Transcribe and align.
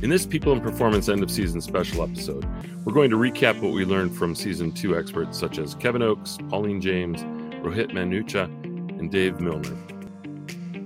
In 0.00 0.10
this 0.10 0.26
People 0.26 0.52
and 0.52 0.62
Performance 0.62 1.08
end 1.08 1.24
of 1.24 1.30
season 1.30 1.60
special 1.60 2.04
episode, 2.04 2.46
we're 2.84 2.92
going 2.92 3.10
to 3.10 3.16
recap 3.16 3.60
what 3.60 3.72
we 3.72 3.84
learned 3.84 4.16
from 4.16 4.32
season 4.32 4.70
two 4.70 4.96
experts 4.96 5.36
such 5.36 5.58
as 5.58 5.74
Kevin 5.74 6.02
Oakes, 6.02 6.38
Pauline 6.48 6.80
James, 6.80 7.24
Rohit 7.64 7.90
Manucha, 7.90 8.44
and 8.44 9.10
Dave 9.10 9.40
Milner. 9.40 9.76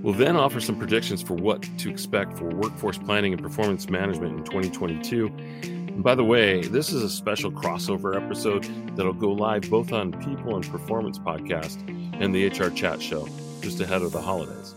We'll 0.03 0.15
then 0.15 0.35
offer 0.35 0.61
some 0.61 0.79
predictions 0.79 1.21
for 1.21 1.35
what 1.35 1.63
to 1.77 1.91
expect 1.91 2.39
for 2.39 2.47
workforce 2.47 2.97
planning 2.97 3.35
and 3.35 3.43
performance 3.43 3.91
management 3.91 4.39
in 4.39 4.45
2022. 4.45 5.27
And 5.63 6.03
by 6.03 6.15
the 6.15 6.25
way, 6.25 6.63
this 6.63 6.91
is 6.91 7.03
a 7.03 7.11
special 7.11 7.53
crossover 7.53 8.17
episode 8.17 8.65
that'll 8.97 9.13
go 9.13 9.31
live 9.31 9.69
both 9.69 9.93
on 9.93 10.13
People 10.25 10.57
and 10.57 10.67
Performance 10.67 11.19
podcast 11.19 11.87
and 12.19 12.35
the 12.35 12.47
HR 12.47 12.71
Chat 12.71 13.03
Show 13.03 13.29
just 13.61 13.79
ahead 13.79 14.01
of 14.01 14.13
the 14.13 14.23
holidays. 14.23 14.75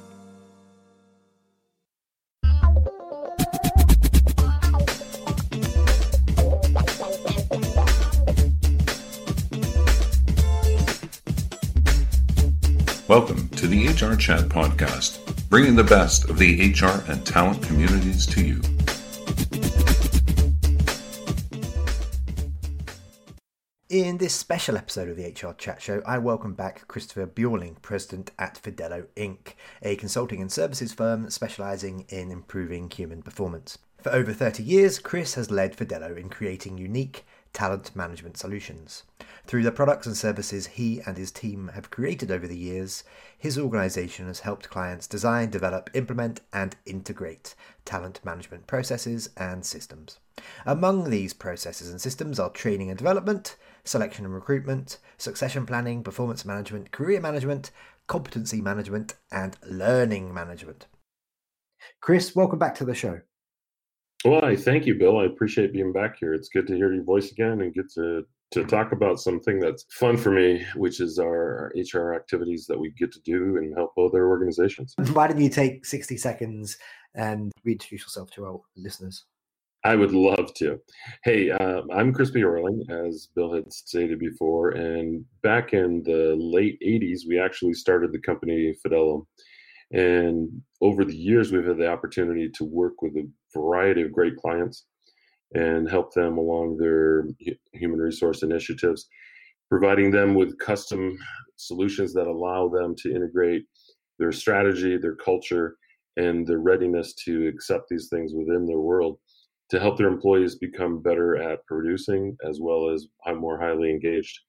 Welcome 13.07 13.49
to 13.49 13.67
the 13.67 13.89
HR 13.89 14.15
Chat 14.15 14.45
Podcast, 14.49 15.19
bringing 15.47 15.75
the 15.75 15.83
best 15.83 16.27
of 16.27 16.39
the 16.39 16.71
HR 16.71 17.03
and 17.07 17.23
talent 17.23 17.61
communities 17.61 18.25
to 18.25 18.43
you. 18.43 18.59
In 23.89 24.17
this 24.17 24.33
special 24.33 24.75
episode 24.75 25.07
of 25.07 25.17
the 25.17 25.27
HR 25.27 25.53
Chat 25.53 25.83
Show, 25.83 26.01
I 26.03 26.17
welcome 26.17 26.55
back 26.55 26.87
Christopher 26.87 27.27
Bjorling, 27.27 27.79
President 27.83 28.31
at 28.39 28.59
Fidello 28.59 29.05
Inc., 29.15 29.53
a 29.83 29.95
consulting 29.97 30.41
and 30.41 30.51
services 30.51 30.91
firm 30.91 31.29
specializing 31.29 32.07
in 32.09 32.31
improving 32.31 32.89
human 32.89 33.21
performance. 33.21 33.77
For 34.01 34.11
over 34.11 34.33
30 34.33 34.63
years, 34.63 34.97
Chris 34.97 35.35
has 35.35 35.51
led 35.51 35.77
Fidello 35.77 36.17
in 36.17 36.29
creating 36.29 36.79
unique 36.79 37.23
talent 37.53 37.95
management 37.95 38.37
solutions. 38.37 39.03
Through 39.45 39.63
the 39.63 39.71
products 39.71 40.07
and 40.07 40.17
services 40.17 40.67
he 40.67 41.01
and 41.05 41.17
his 41.17 41.31
team 41.31 41.71
have 41.75 41.91
created 41.91 42.31
over 42.31 42.47
the 42.47 42.57
years, 42.57 43.03
his 43.37 43.57
organization 43.59 44.27
has 44.27 44.39
helped 44.39 44.69
clients 44.69 45.07
design, 45.07 45.49
develop, 45.49 45.89
implement, 45.93 46.41
and 46.51 46.75
integrate 46.85 47.55
talent 47.85 48.19
management 48.23 48.67
processes 48.67 49.29
and 49.37 49.65
systems. 49.65 50.19
Among 50.65 51.09
these 51.09 51.33
processes 51.33 51.89
and 51.89 52.01
systems 52.01 52.39
are 52.39 52.49
training 52.49 52.89
and 52.89 52.97
development, 52.97 53.55
selection 53.83 54.25
and 54.25 54.33
recruitment, 54.33 54.97
succession 55.17 55.65
planning, 55.65 56.03
performance 56.03 56.43
management, 56.43 56.91
career 56.91 57.21
management, 57.21 57.71
competency 58.07 58.61
management, 58.61 59.15
and 59.31 59.57
learning 59.65 60.33
management. 60.33 60.87
Chris, 62.01 62.35
welcome 62.35 62.59
back 62.59 62.75
to 62.75 62.85
the 62.85 62.95
show. 62.95 63.21
Well, 64.23 64.55
thank 64.55 64.87
you, 64.87 64.95
Bill. 64.95 65.19
I 65.19 65.25
appreciate 65.25 65.71
being 65.71 65.93
back 65.93 66.17
here. 66.19 66.33
It's 66.33 66.49
good 66.49 66.65
to 66.67 66.75
hear 66.75 66.91
your 66.91 67.03
voice 67.03 67.31
again 67.31 67.61
and 67.61 67.73
get 67.73 67.91
to 67.93 68.25
to 68.51 68.63
talk 68.63 68.91
about 68.91 69.19
something 69.19 69.59
that's 69.59 69.85
fun 69.91 70.17
for 70.17 70.31
me, 70.31 70.65
which 70.75 70.99
is 70.99 71.19
our 71.19 71.73
HR 71.75 72.13
activities 72.13 72.65
that 72.67 72.79
we 72.79 72.91
get 72.91 73.11
to 73.13 73.21
do 73.21 73.57
and 73.57 73.75
help 73.75 73.91
other 73.97 74.27
organizations. 74.27 74.93
Why 75.13 75.27
don't 75.27 75.41
you 75.41 75.49
take 75.49 75.85
60 75.85 76.17
seconds 76.17 76.77
and 77.15 77.51
reintroduce 77.63 78.01
yourself 78.01 78.31
to 78.31 78.45
our 78.45 78.61
listeners? 78.75 79.25
I 79.83 79.95
would 79.95 80.13
love 80.13 80.51
to. 80.55 80.79
Hey, 81.23 81.51
uh, 81.51 81.81
I'm 81.93 82.11
Chris 82.11 82.31
Bjorling, 82.31 82.89
as 82.89 83.27
Bill 83.35 83.53
had 83.53 83.71
stated 83.71 84.17
before. 84.17 84.71
And 84.71 85.23
back 85.43 85.73
in 85.73 86.01
the 86.03 86.35
late 86.39 86.79
80s, 86.81 87.19
we 87.27 87.39
actually 87.39 87.73
started 87.73 88.11
the 88.11 88.19
company 88.19 88.73
Fidello. 88.83 89.27
And 89.91 90.49
over 90.81 91.05
the 91.05 91.15
years, 91.15 91.51
we've 91.51 91.67
had 91.67 91.77
the 91.77 91.91
opportunity 91.91 92.49
to 92.49 92.63
work 92.63 93.03
with 93.03 93.15
a 93.15 93.29
variety 93.53 94.01
of 94.01 94.11
great 94.11 94.35
clients 94.37 94.85
and 95.53 95.89
help 95.89 96.13
them 96.13 96.37
along 96.37 96.77
their 96.77 97.27
human 97.73 97.99
resource 97.99 98.43
initiatives, 98.43 99.07
providing 99.69 100.11
them 100.11 100.33
with 100.33 100.57
custom 100.59 101.17
solutions 101.55 102.13
that 102.13 102.27
allow 102.27 102.67
them 102.67 102.95
to 102.97 103.13
integrate 103.13 103.63
their 104.19 104.31
strategy, 104.31 104.97
their 104.97 105.15
culture, 105.15 105.77
and 106.17 106.47
their 106.47 106.59
readiness 106.59 107.13
to 107.13 107.47
accept 107.47 107.89
these 107.89 108.07
things 108.09 108.33
within 108.33 108.65
their 108.65 108.79
world 108.79 109.17
to 109.69 109.79
help 109.79 109.97
their 109.97 110.07
employees 110.07 110.55
become 110.55 111.01
better 111.01 111.37
at 111.37 111.65
producing 111.65 112.37
as 112.47 112.59
well 112.61 112.89
as 112.89 113.07
more 113.35 113.59
highly 113.59 113.89
engaged 113.89 114.39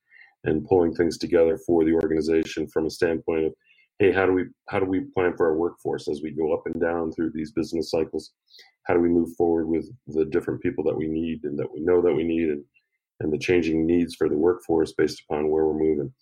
and 0.45 0.67
pulling 0.67 0.95
things 0.95 1.19
together 1.19 1.59
for 1.67 1.85
the 1.85 1.93
organization 1.93 2.67
from 2.69 2.87
a 2.87 2.91
standpoint 2.91 3.47
of 3.47 3.53
hey 3.99 4.13
how 4.13 4.27
do 4.27 4.33
we 4.33 4.45
how 4.69 4.79
do 4.79 4.87
we 4.87 5.01
plan 5.15 5.35
for 5.37 5.47
our 5.47 5.57
workforce 5.57 6.09
as 6.09 6.21
we 6.23 6.31
go 6.31 6.53
up 6.53 6.63
and 6.67 6.81
down 6.81 7.11
through 7.13 7.31
these 7.35 7.53
business 7.53 7.91
cycles 7.91 8.33
how 8.87 8.95
do 8.95 9.01
we 9.01 9.09
move 9.09 9.35
forward 9.37 9.67
with 9.67 9.91
the 10.07 10.25
different 10.25 10.63
people 10.63 10.85
that 10.85 10.97
we 10.97 11.09
need 11.09 11.45
and 11.45 11.59
that 11.59 11.73
we 11.73 11.81
know 11.81 12.01
that 12.01 12.15
we 12.15 12.25
need 12.25 12.49
and 12.49 12.65
and 13.21 13.33
the 13.33 13.39
changing 13.39 13.87
needs 13.87 14.15
for 14.15 14.29
the 14.29 14.37
workforce 14.37 14.93
based 14.93 15.23
upon 15.29 15.49
where 15.49 15.67
we're 15.67 15.79
moving? 15.79 16.13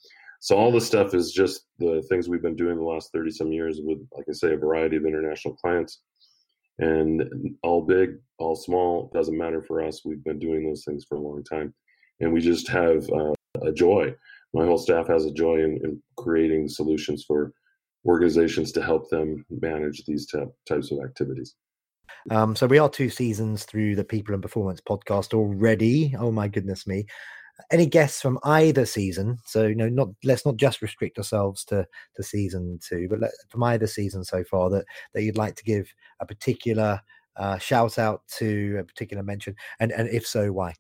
So 0.41 0.57
all 0.57 0.71
this 0.71 0.87
stuff 0.87 1.15
is 1.15 1.33
just 1.33 1.67
the 1.79 2.05
things 2.09 2.29
we've 2.29 2.43
been 2.43 2.55
doing 2.55 2.77
the 2.77 2.85
last 2.85 3.11
30 3.13 3.31
some 3.31 3.51
years 3.51 3.81
with 3.83 3.99
like 4.17 4.27
i 4.29 4.33
say 4.33 4.53
a 4.53 4.59
variety 4.59 4.97
of 4.97 5.07
international 5.07 5.55
clients. 5.55 6.03
And 6.79 7.57
all 7.63 7.83
big 7.83 8.19
all 8.39 8.55
small 8.55 9.11
doesn't 9.15 9.39
matter 9.39 9.63
for 9.63 9.83
us. 9.83 10.03
We've 10.05 10.23
been 10.25 10.39
doing 10.39 10.67
those 10.67 10.85
things 10.85 11.05
for 11.09 11.17
a 11.17 11.21
long 11.21 11.43
time. 11.45 11.73
And 12.21 12.33
we 12.33 12.41
just 12.41 12.69
have 12.69 13.09
uh, 13.11 13.33
a 13.63 13.73
joy. 13.73 14.15
My 14.53 14.65
whole 14.65 14.79
staff 14.79 15.09
has 15.09 15.25
a 15.25 15.33
joy 15.33 15.57
in, 15.57 15.81
in 15.83 16.03
creating 16.17 16.69
solutions 16.69 17.25
for 17.27 17.53
organizations 18.07 18.71
to 18.73 18.83
help 18.83 19.09
them 19.11 19.45
manage 19.51 20.05
these 20.05 20.27
t- 20.27 20.45
types 20.69 20.93
of 20.93 20.99
activities. 21.03 21.55
Um, 22.31 22.57
so 22.57 22.67
we 22.67 22.79
are 22.79 22.89
two 22.89 23.11
seasons 23.11 23.65
through 23.65 23.97
the 23.97 24.05
People 24.05 24.35
and 24.35 24.43
Performance 24.43 24.81
podcast 24.81 25.35
already. 25.35 26.15
Oh 26.19 26.31
my 26.31 26.49
goodness 26.49 26.87
me! 26.87 27.07
Any 27.71 27.87
guests 27.87 28.23
from 28.23 28.39
either 28.45 28.87
season? 28.87 29.39
So 29.45 29.67
you 29.67 29.75
know, 29.75 29.89
not 29.89 30.09
let's 30.25 30.47
not 30.47 30.57
just 30.57 30.83
restrict 30.83 31.19
ourselves 31.19 31.65
to 31.67 31.87
to 32.17 32.23
season 32.23 32.79
two, 32.87 33.09
but 33.09 33.21
let, 33.21 33.31
from 33.51 33.63
either 33.65 33.87
season 33.87 34.25
so 34.25 34.43
far 34.45 34.71
that 34.71 34.87
that 35.13 35.23
you'd 35.23 35.37
like 35.37 35.57
to 35.57 35.65
give 35.65 35.93
a 36.21 36.27
particular 36.27 37.01
uh, 37.37 37.59
shout 37.59 37.99
out 37.99 38.23
to 38.39 38.79
a 38.81 38.85
particular 38.85 39.23
mention, 39.23 39.55
and 39.81 39.93
and 39.93 40.09
if 40.09 40.27
so, 40.27 40.53
why? 40.53 40.75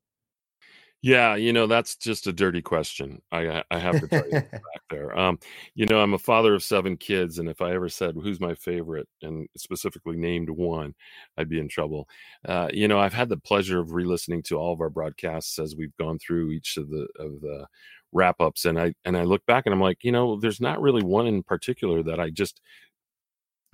Yeah, 1.04 1.34
you 1.36 1.52
know, 1.52 1.66
that's 1.66 1.96
just 1.96 2.26
a 2.28 2.32
dirty 2.32 2.62
question. 2.62 3.20
I 3.30 3.62
I 3.70 3.78
have 3.78 3.98
to 3.98 4.08
tell 4.08 4.24
you 4.26 4.40
back 4.52 4.82
there. 4.88 5.16
Um, 5.18 5.38
you 5.74 5.84
know, 5.86 6.00
I'm 6.00 6.14
a 6.14 6.18
father 6.18 6.54
of 6.54 6.62
seven 6.62 6.96
kids, 6.96 7.38
and 7.38 7.46
if 7.48 7.60
I 7.60 7.74
ever 7.74 7.90
said 7.90 8.14
who's 8.14 8.40
my 8.40 8.54
favorite 8.54 9.06
and 9.20 9.46
specifically 9.56 10.16
named 10.16 10.48
one, 10.48 10.94
I'd 11.36 11.50
be 11.50 11.60
in 11.60 11.68
trouble. 11.68 12.08
Uh, 12.48 12.68
you 12.72 12.88
know, 12.88 12.98
I've 12.98 13.12
had 13.12 13.28
the 13.28 13.36
pleasure 13.36 13.80
of 13.80 13.92
re-listening 13.92 14.42
to 14.44 14.56
all 14.56 14.72
of 14.72 14.80
our 14.80 14.88
broadcasts 14.88 15.58
as 15.58 15.76
we've 15.76 15.94
gone 15.98 16.18
through 16.18 16.52
each 16.52 16.78
of 16.78 16.88
the 16.88 17.06
of 17.18 17.40
the 17.42 17.66
wrap 18.12 18.40
ups, 18.40 18.64
and 18.64 18.80
I 18.80 18.94
and 19.04 19.14
I 19.16 19.24
look 19.24 19.44
back 19.46 19.64
and 19.66 19.74
I'm 19.74 19.82
like, 19.82 19.98
you 20.04 20.12
know, 20.12 20.40
there's 20.40 20.60
not 20.60 20.80
really 20.80 21.02
one 21.02 21.26
in 21.26 21.42
particular 21.42 22.02
that 22.04 22.18
I 22.20 22.30
just 22.30 22.62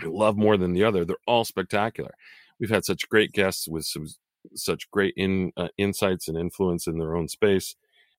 love 0.03 0.37
more 0.37 0.57
than 0.57 0.73
the 0.73 0.85
other. 0.85 1.05
They're 1.05 1.17
all 1.27 1.45
spectacular. 1.45 2.13
We've 2.59 2.71
had 2.71 2.85
such 2.85 3.09
great 3.09 3.33
guests 3.33 3.69
with 3.69 3.85
some 3.85 4.07
such 4.55 4.91
great 4.91 5.15
in 5.17 5.53
uh, 5.57 5.69
insights 5.79 6.29
and 6.29 6.37
influence 6.37 6.87
in 6.87 6.99
their 6.99 7.17
own 7.17 7.29
space 7.29 7.77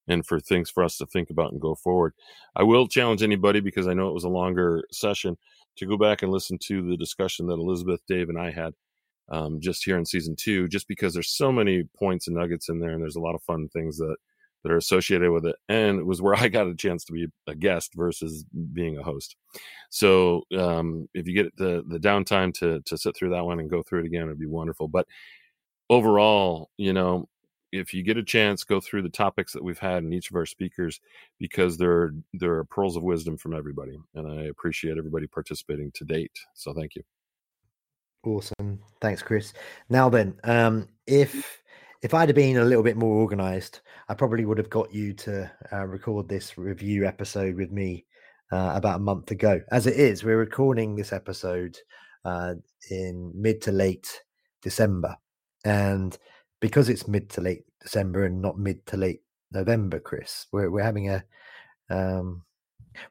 and 0.07 0.25
for 0.25 0.39
things 0.39 0.69
for 0.69 0.83
us 0.83 0.97
to 0.97 1.05
think 1.05 1.29
about 1.29 1.51
and 1.51 1.61
go 1.61 1.75
forward. 1.75 2.13
I 2.55 2.63
will 2.63 2.87
challenge 2.87 3.23
anybody 3.23 3.59
because 3.59 3.87
I 3.87 3.93
know 3.93 4.09
it 4.09 4.13
was 4.13 4.23
a 4.23 4.29
longer 4.29 4.83
session 4.91 5.37
to 5.77 5.85
go 5.85 5.97
back 5.97 6.21
and 6.21 6.31
listen 6.31 6.57
to 6.67 6.87
the 6.87 6.97
discussion 6.97 7.47
that 7.47 7.53
Elizabeth, 7.53 8.01
Dave, 8.07 8.29
and 8.29 8.39
I 8.39 8.51
had 8.51 8.73
um, 9.29 9.59
just 9.61 9.85
here 9.85 9.97
in 9.97 10.05
season 10.05 10.35
two, 10.35 10.67
just 10.67 10.87
because 10.87 11.13
there's 11.13 11.35
so 11.35 11.51
many 11.51 11.83
points 11.97 12.27
and 12.27 12.35
nuggets 12.35 12.67
in 12.67 12.79
there, 12.79 12.91
and 12.91 13.01
there's 13.01 13.15
a 13.15 13.21
lot 13.21 13.35
of 13.35 13.43
fun 13.43 13.69
things 13.69 13.97
that 13.97 14.15
that 14.63 14.71
are 14.71 14.77
associated 14.77 15.31
with 15.31 15.45
it. 15.45 15.55
And 15.69 15.99
it 15.99 16.05
was 16.05 16.21
where 16.21 16.35
I 16.37 16.47
got 16.47 16.67
a 16.67 16.75
chance 16.75 17.03
to 17.05 17.13
be 17.13 17.27
a 17.47 17.55
guest 17.55 17.93
versus 17.95 18.45
being 18.73 18.97
a 18.97 19.03
host. 19.03 19.35
So 19.89 20.43
um, 20.57 21.07
if 21.13 21.27
you 21.27 21.33
get 21.33 21.55
the 21.57 21.83
the 21.87 21.99
downtime 21.99 22.53
to 22.55 22.81
to 22.85 22.97
sit 22.97 23.15
through 23.15 23.31
that 23.31 23.45
one 23.45 23.59
and 23.59 23.69
go 23.69 23.81
through 23.81 24.01
it 24.01 24.07
again, 24.07 24.23
it'd 24.23 24.39
be 24.39 24.45
wonderful. 24.45 24.87
But 24.87 25.07
overall, 25.91 26.71
you 26.77 26.93
know, 26.93 27.27
if 27.71 27.93
you 27.93 28.01
get 28.01 28.17
a 28.17 28.23
chance, 28.23 28.63
go 28.63 28.79
through 28.79 29.03
the 29.03 29.09
topics 29.09 29.53
that 29.53 29.63
we've 29.63 29.79
had 29.79 30.03
in 30.03 30.13
each 30.13 30.29
of 30.29 30.35
our 30.35 30.45
speakers 30.45 30.99
because 31.37 31.77
there 31.77 32.13
there 32.33 32.53
are 32.55 32.65
pearls 32.65 32.95
of 32.95 33.03
wisdom 33.03 33.37
from 33.37 33.53
everybody, 33.55 33.99
and 34.15 34.27
I 34.27 34.45
appreciate 34.45 34.97
everybody 34.97 35.27
participating 35.27 35.91
to 35.91 36.05
date. 36.05 36.37
So 36.53 36.73
thank 36.73 36.95
you. 36.95 37.03
Awesome, 38.23 38.79
thanks, 38.99 39.21
Chris. 39.21 39.53
Now 39.89 40.09
then, 40.09 40.37
um, 40.43 40.87
if 41.07 41.61
if 42.01 42.13
I'd 42.13 42.29
have 42.29 42.35
been 42.35 42.57
a 42.57 42.65
little 42.65 42.83
bit 42.83 42.97
more 42.97 43.15
organized, 43.15 43.81
I 44.09 44.15
probably 44.15 44.45
would 44.45 44.57
have 44.57 44.69
got 44.69 44.93
you 44.93 45.13
to 45.13 45.51
uh, 45.71 45.85
record 45.85 46.27
this 46.27 46.57
review 46.57 47.05
episode 47.05 47.55
with 47.55 47.71
me 47.71 48.05
uh, 48.51 48.73
about 48.75 48.97
a 48.97 49.03
month 49.03 49.31
ago. 49.31 49.61
As 49.71 49.87
it 49.87 49.95
is, 49.97 50.23
we're 50.23 50.37
recording 50.37 50.95
this 50.95 51.13
episode 51.13 51.77
uh, 52.25 52.55
in 52.89 53.31
mid 53.33 53.61
to 53.61 53.71
late 53.71 54.21
December. 54.61 55.15
And 55.65 56.17
because 56.59 56.89
it's 56.89 57.07
mid 57.07 57.29
to 57.31 57.41
late 57.41 57.63
December 57.81 58.25
and 58.25 58.41
not 58.41 58.57
mid 58.57 58.85
to 58.87 58.97
late 58.97 59.21
November, 59.51 59.99
Chris, 59.99 60.47
we're 60.51 60.69
we're 60.69 60.83
having 60.83 61.09
a 61.09 61.23
um, 61.89 62.43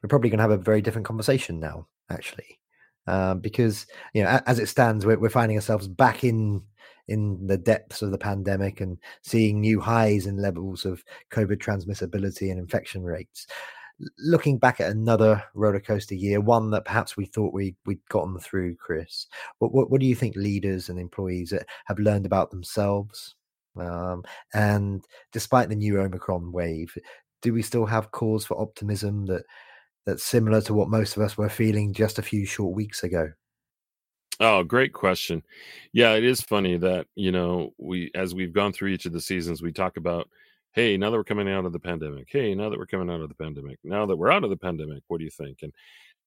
we're 0.01 0.09
probably 0.09 0.29
going 0.29 0.39
to 0.39 0.43
have 0.43 0.51
a 0.51 0.57
very 0.57 0.81
different 0.81 1.07
conversation 1.07 1.59
now, 1.59 1.87
actually, 2.09 2.59
um, 3.07 3.39
because 3.39 3.85
you 4.13 4.23
know 4.23 4.39
as 4.45 4.59
it 4.59 4.67
stands, 4.67 5.05
we're, 5.05 5.19
we're 5.19 5.29
finding 5.29 5.57
ourselves 5.57 5.87
back 5.87 6.23
in 6.23 6.63
in 7.07 7.45
the 7.47 7.57
depths 7.57 8.01
of 8.01 8.11
the 8.11 8.17
pandemic 8.17 8.79
and 8.79 8.97
seeing 9.21 9.59
new 9.59 9.79
highs 9.79 10.27
in 10.27 10.37
levels 10.37 10.85
of 10.85 11.03
COVID 11.31 11.57
transmissibility 11.57 12.51
and 12.51 12.59
infection 12.59 13.03
rates. 13.03 13.47
Looking 14.17 14.57
back 14.57 14.79
at 14.79 14.91
another 14.91 15.43
roller 15.53 15.79
coaster 15.79 16.15
year, 16.15 16.41
one 16.41 16.71
that 16.71 16.85
perhaps 16.85 17.17
we 17.17 17.25
thought 17.25 17.53
we 17.53 17.75
we'd 17.85 17.99
gotten 18.09 18.39
through, 18.39 18.75
Chris. 18.75 19.27
What 19.59 19.73
what, 19.73 19.89
what 19.89 20.01
do 20.01 20.07
you 20.07 20.15
think 20.15 20.35
leaders 20.35 20.89
and 20.89 20.99
employees 20.99 21.53
have 21.85 21.99
learned 21.99 22.25
about 22.25 22.51
themselves? 22.51 23.35
Um, 23.79 24.23
and 24.53 25.05
despite 25.31 25.69
the 25.69 25.75
new 25.75 25.99
Omicron 25.99 26.51
wave, 26.51 26.97
do 27.41 27.53
we 27.53 27.61
still 27.61 27.85
have 27.85 28.11
cause 28.11 28.45
for 28.45 28.59
optimism 28.59 29.25
that 29.27 29.43
that's 30.05 30.23
similar 30.23 30.61
to 30.61 30.73
what 30.73 30.89
most 30.89 31.15
of 31.15 31.23
us 31.23 31.37
were 31.37 31.49
feeling 31.49 31.93
just 31.93 32.19
a 32.19 32.23
few 32.23 32.45
short 32.45 32.75
weeks 32.75 33.03
ago? 33.03 33.31
Oh, 34.39 34.63
great 34.63 34.91
question. 34.91 35.43
Yeah, 35.93 36.13
it 36.13 36.23
is 36.23 36.41
funny 36.41 36.75
that, 36.77 37.05
you 37.15 37.31
know, 37.31 37.73
we 37.77 38.09
as 38.15 38.33
we've 38.33 38.53
gone 38.53 38.73
through 38.73 38.89
each 38.89 39.05
of 39.05 39.13
the 39.13 39.21
seasons, 39.21 39.61
we 39.61 39.71
talk 39.71 39.97
about, 39.97 40.27
hey, 40.73 40.97
now 40.97 41.09
that 41.09 41.17
we're 41.17 41.23
coming 41.23 41.49
out 41.49 41.65
of 41.65 41.73
the 41.73 41.79
pandemic, 41.79 42.27
hey, 42.29 42.55
now 42.55 42.69
that 42.69 42.79
we're 42.79 42.85
coming 42.85 43.09
out 43.09 43.21
of 43.21 43.29
the 43.29 43.35
pandemic, 43.35 43.79
now 43.83 44.05
that 44.05 44.15
we're 44.15 44.31
out 44.31 44.43
of 44.43 44.49
the 44.49 44.57
pandemic, 44.57 45.03
what 45.07 45.19
do 45.19 45.25
you 45.25 45.31
think? 45.31 45.59
And 45.61 45.73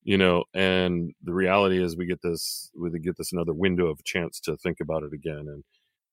you 0.02 0.18
know, 0.18 0.44
and 0.52 1.12
the 1.22 1.32
reality 1.32 1.82
is 1.82 1.96
we 1.96 2.06
get 2.06 2.20
this 2.22 2.70
we 2.78 2.90
get 2.98 3.16
this 3.16 3.32
another 3.32 3.54
window 3.54 3.86
of 3.86 4.04
chance 4.04 4.38
to 4.40 4.56
think 4.58 4.80
about 4.80 5.02
it 5.02 5.12
again 5.14 5.46
and 5.48 5.64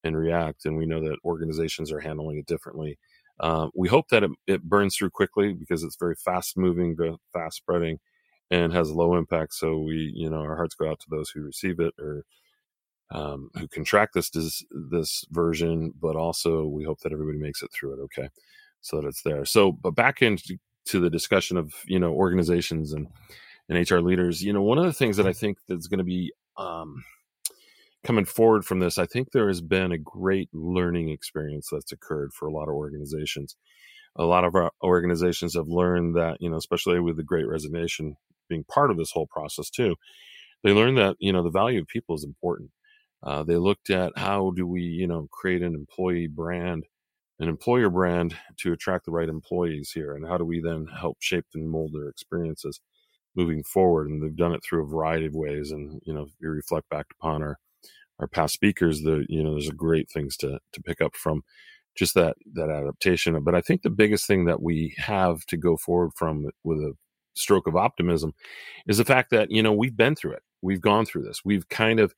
and 0.03 0.17
react. 0.17 0.65
And 0.65 0.77
we 0.77 0.85
know 0.85 1.01
that 1.01 1.17
organizations 1.25 1.91
are 1.91 1.99
handling 1.99 2.37
it 2.37 2.45
differently. 2.45 2.97
Uh, 3.39 3.69
we 3.75 3.87
hope 3.89 4.07
that 4.09 4.23
it, 4.23 4.31
it 4.47 4.63
burns 4.63 4.95
through 4.95 5.09
quickly 5.09 5.53
because 5.53 5.83
it's 5.83 5.97
very 5.97 6.15
fast 6.15 6.57
moving, 6.57 6.95
fast 7.33 7.57
spreading 7.57 7.99
and 8.51 8.73
has 8.73 8.91
low 8.91 9.15
impact. 9.15 9.53
So 9.53 9.79
we, 9.79 10.11
you 10.15 10.29
know, 10.29 10.41
our 10.41 10.55
hearts 10.55 10.75
go 10.75 10.89
out 10.89 10.99
to 10.99 11.09
those 11.09 11.29
who 11.29 11.41
receive 11.41 11.79
it 11.79 11.93
or 11.99 12.23
um, 13.11 13.49
who 13.55 13.67
contract 13.67 14.13
this 14.13 14.31
this 14.71 15.25
version, 15.31 15.93
but 16.01 16.15
also 16.15 16.65
we 16.65 16.83
hope 16.83 16.99
that 17.01 17.11
everybody 17.11 17.37
makes 17.37 17.61
it 17.61 17.71
through 17.73 17.93
it. 17.93 17.99
Okay, 18.03 18.29
so 18.81 18.97
that 19.01 19.07
it's 19.07 19.21
there. 19.23 19.45
So, 19.45 19.71
but 19.71 19.95
back 19.95 20.21
into 20.21 20.57
to 20.85 20.99
the 20.99 21.09
discussion 21.09 21.57
of 21.57 21.73
you 21.85 21.99
know 21.99 22.11
organizations 22.11 22.93
and 22.93 23.07
and 23.69 23.89
HR 23.89 23.99
leaders. 23.99 24.43
You 24.43 24.53
know, 24.53 24.61
one 24.61 24.77
of 24.77 24.85
the 24.85 24.93
things 24.93 25.17
that 25.17 25.27
I 25.27 25.33
think 25.33 25.57
that's 25.67 25.87
going 25.87 25.99
to 25.99 26.03
be 26.03 26.33
um, 26.57 27.03
coming 28.03 28.25
forward 28.25 28.65
from 28.65 28.79
this, 28.79 28.97
I 28.97 29.05
think 29.05 29.31
there 29.31 29.47
has 29.47 29.61
been 29.61 29.91
a 29.91 29.97
great 29.97 30.49
learning 30.53 31.09
experience 31.09 31.69
that's 31.71 31.91
occurred 31.91 32.33
for 32.33 32.47
a 32.47 32.51
lot 32.51 32.67
of 32.67 32.75
organizations. 32.75 33.55
A 34.17 34.25
lot 34.25 34.43
of 34.43 34.55
our 34.55 34.71
organizations 34.83 35.55
have 35.55 35.67
learned 35.67 36.15
that, 36.17 36.37
you 36.41 36.49
know, 36.49 36.57
especially 36.57 36.99
with 36.99 37.15
the 37.15 37.23
great 37.23 37.47
resignation 37.47 38.17
being 38.49 38.65
part 38.65 38.91
of 38.91 38.97
this 38.97 39.11
whole 39.11 39.27
process 39.27 39.69
too, 39.69 39.95
they 40.63 40.73
learned 40.73 40.97
that 40.97 41.15
you 41.19 41.31
know 41.31 41.43
the 41.43 41.49
value 41.49 41.81
of 41.81 41.87
people 41.87 42.15
is 42.15 42.23
important. 42.23 42.69
Uh, 43.23 43.43
they 43.43 43.57
looked 43.57 43.89
at 43.89 44.13
how 44.17 44.51
do 44.51 44.65
we 44.67 44.81
you 44.81 45.07
know 45.07 45.27
create 45.31 45.61
an 45.61 45.75
employee 45.75 46.27
brand, 46.27 46.85
an 47.39 47.49
employer 47.49 47.89
brand 47.89 48.35
to 48.57 48.73
attract 48.73 49.05
the 49.05 49.11
right 49.11 49.29
employees 49.29 49.91
here, 49.93 50.15
and 50.15 50.27
how 50.27 50.37
do 50.37 50.45
we 50.45 50.59
then 50.59 50.87
help 50.87 51.17
shape 51.19 51.45
and 51.53 51.69
mold 51.69 51.91
their 51.93 52.09
experiences 52.09 52.81
moving 53.35 53.63
forward. 53.63 54.09
And 54.09 54.21
they've 54.21 54.35
done 54.35 54.53
it 54.53 54.61
through 54.63 54.83
a 54.83 54.89
variety 54.89 55.25
of 55.27 55.35
ways. 55.35 55.71
And 55.71 56.01
you 56.05 56.13
know, 56.13 56.23
if 56.23 56.31
you 56.41 56.49
reflect 56.49 56.89
back 56.89 57.07
upon 57.19 57.43
our 57.43 57.57
our 58.19 58.27
past 58.27 58.53
speakers, 58.53 59.01
the 59.01 59.25
you 59.29 59.43
know 59.43 59.51
there's 59.51 59.69
a 59.69 59.73
great 59.73 60.09
things 60.09 60.37
to 60.37 60.59
to 60.73 60.81
pick 60.81 61.01
up 61.01 61.15
from 61.15 61.43
just 61.95 62.13
that 62.15 62.35
that 62.53 62.69
adaptation. 62.69 63.41
But 63.43 63.55
I 63.55 63.61
think 63.61 63.81
the 63.81 63.89
biggest 63.89 64.27
thing 64.27 64.45
that 64.45 64.61
we 64.61 64.95
have 64.97 65.45
to 65.47 65.57
go 65.57 65.77
forward 65.77 66.11
from 66.15 66.47
with 66.63 66.79
a 66.79 66.93
stroke 67.35 67.67
of 67.67 67.75
optimism 67.75 68.33
is 68.87 68.97
the 68.97 69.05
fact 69.05 69.29
that 69.31 69.51
you 69.51 69.63
know 69.63 69.73
we've 69.73 69.95
been 69.95 70.15
through 70.15 70.33
it 70.33 70.43
we've 70.61 70.81
gone 70.81 71.05
through 71.05 71.23
this 71.23 71.41
we've 71.45 71.67
kind 71.69 71.99
of 71.99 72.13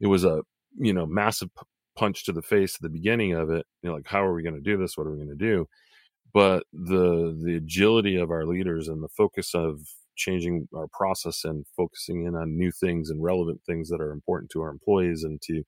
it 0.00 0.06
was 0.06 0.24
a 0.24 0.42
you 0.78 0.92
know 0.92 1.06
massive 1.06 1.48
punch 1.96 2.24
to 2.24 2.32
the 2.32 2.42
face 2.42 2.74
at 2.74 2.82
the 2.82 2.90
beginning 2.90 3.32
of 3.32 3.48
it 3.50 3.64
you 3.82 3.88
know 3.88 3.96
like 3.96 4.06
how 4.06 4.24
are 4.24 4.34
we 4.34 4.42
going 4.42 4.54
to 4.54 4.60
do 4.60 4.76
this? 4.76 4.96
What 4.96 5.06
are 5.06 5.10
we 5.10 5.24
going 5.24 5.28
to 5.28 5.34
do? 5.34 5.66
But 6.32 6.64
the 6.72 7.38
the 7.42 7.56
agility 7.56 8.16
of 8.16 8.30
our 8.30 8.46
leaders 8.46 8.88
and 8.88 9.02
the 9.02 9.08
focus 9.08 9.54
of 9.54 9.80
changing 10.16 10.66
our 10.74 10.88
process 10.88 11.44
and 11.44 11.66
focusing 11.76 12.24
in 12.24 12.34
on 12.34 12.56
new 12.56 12.72
things 12.72 13.10
and 13.10 13.22
relevant 13.22 13.60
things 13.66 13.88
that 13.90 14.00
are 14.00 14.12
important 14.12 14.50
to 14.50 14.62
our 14.62 14.70
employees 14.70 15.24
and 15.24 15.40
to 15.42 15.62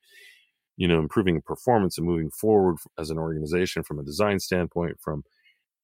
you 0.77 0.89
know 0.89 0.99
improving 0.99 1.41
performance 1.43 1.99
and 1.99 2.07
moving 2.07 2.31
forward 2.31 2.77
as 2.99 3.11
an 3.11 3.19
organization 3.19 3.83
from 3.83 3.99
a 3.99 4.05
design 4.05 4.39
standpoint 4.39 4.97
from 5.01 5.23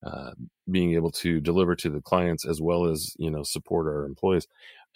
uh, 0.05 0.33
being 0.71 0.95
able 0.95 1.11
to 1.11 1.41
deliver 1.41 1.75
to 1.75 1.91
the 1.91 2.01
clients 2.01 2.47
as 2.47 2.61
well 2.61 2.87
as 2.87 3.15
you 3.19 3.31
know 3.31 3.43
support 3.43 3.87
our 3.87 4.05
employees. 4.05 4.47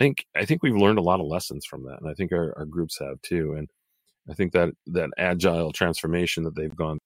I 0.01 0.05
think 0.05 0.27
i 0.37 0.45
think 0.45 0.63
we've 0.63 0.77
learned 0.77 0.99
a 0.99 1.03
lot 1.03 1.21
of 1.21 1.27
lessons 1.27 1.67
from 1.67 1.85
that 1.85 2.01
and 2.01 2.09
i 2.09 2.15
think 2.15 2.31
our, 2.33 2.55
our 2.57 2.65
groups 2.65 2.99
have 3.01 3.21
too 3.23 3.55
and 3.55 3.69
i 4.31 4.35
think 4.35 4.53
that 4.53 4.71
that 4.87 5.11
agile 5.19 5.73
transformation 5.73 6.45
that 6.45 6.55
they've 6.55 6.77
gone 6.77 6.99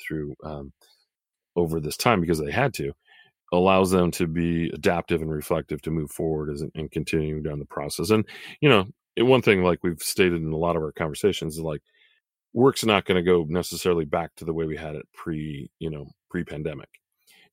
through 0.00 0.34
um, 0.44 0.72
over 1.56 1.80
this 1.80 1.96
time 1.96 2.20
because 2.20 2.38
they 2.38 2.50
had 2.50 2.72
to 2.74 2.92
allows 3.52 3.90
them 3.90 4.10
to 4.10 4.26
be 4.26 4.68
adaptive 4.70 5.22
and 5.22 5.30
reflective 5.30 5.80
to 5.82 5.90
move 5.90 6.10
forward 6.10 6.50
as, 6.50 6.64
and 6.74 6.90
continuing 6.90 7.42
down 7.42 7.58
the 7.58 7.64
process. 7.66 8.10
And 8.10 8.24
you 8.60 8.68
know 8.68 8.86
one 9.18 9.42
thing 9.42 9.62
like 9.62 9.78
we've 9.82 10.02
stated 10.02 10.42
in 10.42 10.52
a 10.52 10.56
lot 10.56 10.76
of 10.76 10.82
our 10.82 10.92
conversations 10.92 11.54
is 11.56 11.62
like 11.62 11.80
work's 12.52 12.84
not 12.84 13.06
going 13.06 13.16
to 13.16 13.22
go 13.22 13.46
necessarily 13.48 14.04
back 14.04 14.30
to 14.36 14.44
the 14.44 14.52
way 14.52 14.66
we 14.66 14.76
had 14.76 14.94
it 14.94 15.06
pre 15.14 15.70
you 15.78 15.90
know 15.90 16.06
pre 16.30 16.44
pandemic 16.44 16.88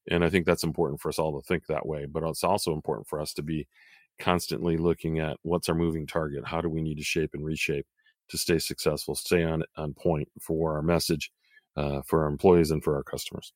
and 0.10 0.24
I 0.24 0.30
think 0.30 0.46
that's 0.46 0.64
important 0.64 1.02
for 1.02 1.10
us 1.10 1.20
all 1.20 1.40
to 1.40 1.48
think 1.48 1.66
that 1.68 1.86
way. 1.86 2.06
But 2.06 2.24
it's 2.24 2.44
also 2.44 2.74
important 2.74 3.08
for 3.08 3.20
us 3.20 3.34
to 3.34 3.42
be 3.42 3.68
constantly 4.20 4.78
looking 4.78 5.20
at 5.20 5.38
what's 5.44 5.70
our 5.70 5.76
moving 5.76 6.06
target. 6.06 6.46
How 6.46 6.62
do 6.62 6.70
we 6.70 6.82
need 6.82 6.98
to 6.98 7.04
shape 7.04 7.32
and 7.34 7.44
reshape 7.44 7.86
to 8.30 8.38
stay 8.38 8.60
successful, 8.60 9.16
stay 9.16 9.44
on 9.44 9.64
on 9.76 9.94
point 9.94 10.30
for 10.40 10.76
our 10.76 10.82
message, 10.82 11.32
uh, 11.76 12.02
for 12.02 12.24
our 12.24 12.30
employees 12.30 12.72
and 12.72 12.84
for 12.84 12.96
our 12.96 13.04
customers. 13.04 13.54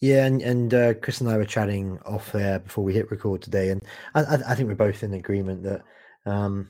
Yeah, 0.00 0.26
and 0.26 0.42
and 0.42 0.74
uh, 0.74 0.94
Chris 0.94 1.20
and 1.20 1.30
I 1.30 1.36
were 1.36 1.44
chatting 1.44 1.98
off 2.04 2.32
there 2.32 2.58
before 2.58 2.84
we 2.84 2.94
hit 2.94 3.10
record 3.10 3.42
today, 3.42 3.70
and 3.70 3.82
I, 4.14 4.38
I 4.48 4.54
think 4.54 4.68
we're 4.68 4.74
both 4.74 5.02
in 5.02 5.14
agreement 5.14 5.62
that 5.62 5.82
um, 6.26 6.68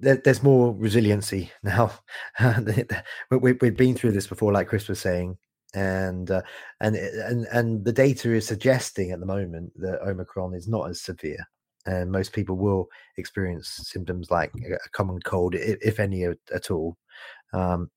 there, 0.00 0.16
there's 0.16 0.42
more 0.42 0.74
resiliency 0.74 1.50
now. 1.62 1.92
we, 3.30 3.56
have 3.62 3.76
been 3.76 3.94
through 3.94 4.12
this 4.12 4.26
before, 4.26 4.52
like 4.52 4.68
Chris 4.68 4.88
was 4.88 5.00
saying, 5.00 5.38
and 5.74 6.30
uh, 6.30 6.42
and 6.80 6.96
and 6.96 7.46
and 7.52 7.84
the 7.84 7.92
data 7.92 8.32
is 8.32 8.46
suggesting 8.46 9.10
at 9.10 9.20
the 9.20 9.26
moment 9.26 9.72
that 9.76 10.00
Omicron 10.06 10.54
is 10.54 10.68
not 10.68 10.88
as 10.88 11.02
severe, 11.02 11.44
and 11.86 12.10
most 12.10 12.32
people 12.32 12.56
will 12.56 12.88
experience 13.16 13.80
symptoms 13.82 14.30
like 14.30 14.52
a 14.54 14.88
common 14.90 15.20
cold, 15.20 15.54
if 15.54 16.00
any 16.00 16.24
at 16.24 16.70
all. 16.70 16.96
Um, 17.52 17.90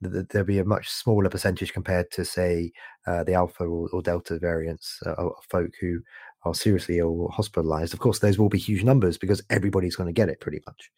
there'll 0.00 0.46
be 0.46 0.58
a 0.58 0.64
much 0.64 0.88
smaller 0.88 1.28
percentage 1.28 1.72
compared 1.72 2.10
to, 2.10 2.24
say, 2.24 2.72
uh, 3.06 3.22
the 3.22 3.34
Alpha 3.34 3.64
or, 3.64 3.88
or 3.92 4.00
Delta 4.00 4.38
variants 4.38 4.98
uh, 5.04 5.12
of 5.12 5.32
folk 5.50 5.70
who 5.80 6.00
are 6.44 6.54
seriously 6.54 6.98
ill 6.98 7.20
or 7.20 7.30
hospitalized. 7.30 7.92
Of 7.92 8.00
course, 8.00 8.18
those 8.18 8.38
will 8.38 8.48
be 8.48 8.58
huge 8.58 8.82
numbers 8.82 9.18
because 9.18 9.42
everybody's 9.50 9.96
going 9.96 10.06
to 10.06 10.18
get 10.18 10.30
it 10.30 10.40
pretty 10.40 10.60
much. 10.66 10.90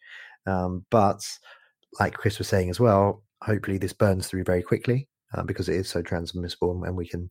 Um, 0.45 0.85
but 0.89 1.21
like 1.99 2.13
Chris 2.13 2.37
was 2.37 2.47
saying 2.47 2.69
as 2.69 2.79
well, 2.79 3.23
hopefully 3.41 3.77
this 3.77 3.93
burns 3.93 4.27
through 4.27 4.45
very 4.45 4.63
quickly 4.63 5.07
uh, 5.33 5.43
because 5.43 5.69
it 5.69 5.75
is 5.75 5.89
so 5.89 6.01
transmissible, 6.01 6.83
and 6.83 6.95
we 6.95 7.07
can 7.07 7.29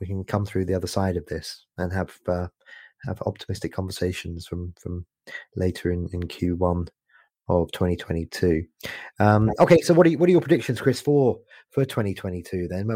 we 0.00 0.06
can 0.06 0.24
come 0.24 0.44
through 0.44 0.66
the 0.66 0.74
other 0.74 0.86
side 0.86 1.16
of 1.16 1.26
this 1.26 1.66
and 1.78 1.92
have 1.92 2.18
uh, 2.28 2.48
have 3.06 3.22
optimistic 3.22 3.72
conversations 3.72 4.46
from 4.46 4.74
from 4.80 5.06
later 5.56 5.90
in, 5.90 6.08
in 6.12 6.22
Q1 6.22 6.88
of 7.48 7.70
2022. 7.72 8.64
Um, 9.20 9.50
okay, 9.60 9.80
so 9.80 9.94
what 9.94 10.06
are 10.06 10.10
what 10.12 10.28
are 10.28 10.32
your 10.32 10.40
predictions, 10.40 10.80
Chris, 10.80 11.00
for 11.00 11.38
for 11.70 11.84
2022? 11.84 12.68
Then, 12.68 12.88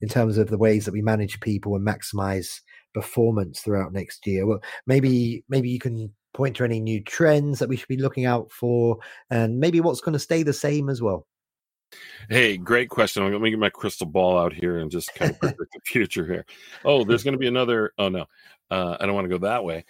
in 0.00 0.08
terms 0.08 0.38
of 0.38 0.48
the 0.48 0.58
ways 0.58 0.84
that 0.84 0.92
we 0.92 1.02
manage 1.02 1.40
people 1.40 1.76
and 1.76 1.86
maximize 1.86 2.60
performance 2.94 3.60
throughout 3.60 3.92
next 3.92 4.26
year, 4.26 4.46
well, 4.46 4.60
maybe 4.86 5.44
maybe 5.48 5.70
you 5.70 5.78
can 5.78 6.12
point 6.34 6.56
to 6.56 6.64
any 6.64 6.80
new 6.80 7.02
trends 7.02 7.58
that 7.58 7.68
we 7.68 7.76
should 7.76 7.88
be 7.88 7.96
looking 7.96 8.24
out 8.24 8.50
for, 8.50 8.98
and 9.30 9.58
maybe 9.58 9.80
what's 9.80 10.00
going 10.00 10.14
to 10.14 10.18
stay 10.18 10.42
the 10.42 10.52
same 10.52 10.88
as 10.88 11.00
well. 11.00 11.26
Hey, 12.28 12.56
great 12.56 12.88
question. 12.88 13.30
Let 13.30 13.40
me 13.40 13.50
get 13.50 13.58
my 13.58 13.70
crystal 13.70 14.06
ball 14.06 14.38
out 14.38 14.52
here 14.52 14.78
and 14.78 14.90
just 14.90 15.14
kind 15.14 15.30
of 15.30 15.38
predict 15.40 15.72
the 15.72 15.80
future 15.84 16.26
here. 16.26 16.46
Oh, 16.84 17.04
there's 17.04 17.24
going 17.24 17.32
to 17.32 17.38
be 17.38 17.48
another. 17.48 17.92
Oh 17.98 18.08
no, 18.08 18.26
uh, 18.70 18.96
I 19.00 19.06
don't 19.06 19.14
want 19.14 19.26
to 19.26 19.38
go 19.38 19.46
that 19.46 19.64
way. 19.64 19.84